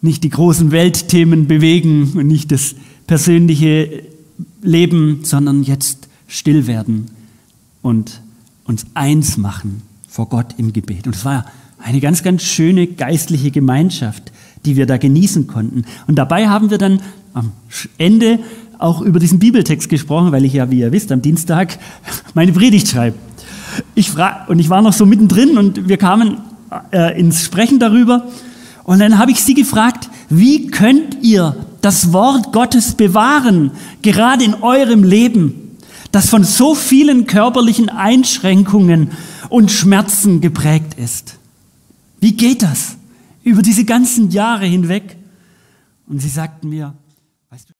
nicht 0.00 0.24
die 0.24 0.30
großen 0.30 0.70
Weltthemen 0.70 1.46
bewegen 1.46 2.12
und 2.16 2.26
nicht 2.26 2.50
das 2.50 2.74
persönliche 3.06 4.04
Leben, 4.62 5.20
sondern 5.22 5.62
jetzt 5.62 6.08
still 6.26 6.66
werden 6.66 7.06
und 7.82 8.20
uns 8.64 8.86
eins 8.94 9.36
machen 9.36 9.82
vor 10.08 10.28
Gott 10.28 10.54
im 10.56 10.72
Gebet. 10.72 11.06
Und 11.06 11.14
es 11.14 11.24
war 11.24 11.44
Eine 11.84 12.00
ganz, 12.00 12.22
ganz 12.22 12.42
schöne 12.42 12.86
geistliche 12.86 13.50
Gemeinschaft, 13.50 14.32
die 14.64 14.76
wir 14.76 14.86
da 14.86 14.96
genießen 14.96 15.46
konnten. 15.46 15.84
Und 16.06 16.16
dabei 16.16 16.48
haben 16.48 16.70
wir 16.70 16.78
dann 16.78 17.00
am 17.32 17.52
Ende 17.98 18.38
auch 18.78 19.00
über 19.00 19.18
diesen 19.18 19.38
Bibeltext 19.38 19.88
gesprochen, 19.88 20.32
weil 20.32 20.44
ich 20.44 20.54
ja, 20.54 20.70
wie 20.70 20.80
ihr 20.80 20.92
wisst, 20.92 21.12
am 21.12 21.22
Dienstag 21.22 21.78
meine 22.34 22.52
Predigt 22.52 22.88
schreibe. 22.88 23.16
Ich 23.94 24.12
und 24.48 24.58
ich 24.58 24.70
war 24.70 24.82
noch 24.82 24.92
so 24.92 25.04
mittendrin 25.04 25.58
und 25.58 25.88
wir 25.88 25.96
kamen 25.96 26.38
äh, 26.92 27.18
ins 27.18 27.44
Sprechen 27.44 27.78
darüber. 27.78 28.26
Und 28.84 29.00
dann 29.00 29.18
habe 29.18 29.30
ich 29.30 29.42
sie 29.42 29.54
gefragt, 29.54 30.10
wie 30.28 30.68
könnt 30.68 31.22
ihr 31.22 31.56
das 31.80 32.12
Wort 32.12 32.52
Gottes 32.52 32.94
bewahren, 32.94 33.72
gerade 34.02 34.44
in 34.44 34.54
eurem 34.54 35.02
Leben, 35.02 35.76
das 36.12 36.28
von 36.28 36.44
so 36.44 36.74
vielen 36.74 37.26
körperlichen 37.26 37.88
Einschränkungen 37.88 39.10
und 39.48 39.70
Schmerzen 39.70 40.40
geprägt 40.40 40.94
ist? 40.98 41.36
Wie 42.20 42.32
geht 42.32 42.62
das 42.62 42.96
über 43.44 43.62
diese 43.62 43.84
ganzen 43.84 44.30
Jahre 44.30 44.66
hinweg? 44.66 45.16
Und 46.06 46.18
sie 46.20 46.28
sagten 46.28 46.68
mir, 46.68 46.94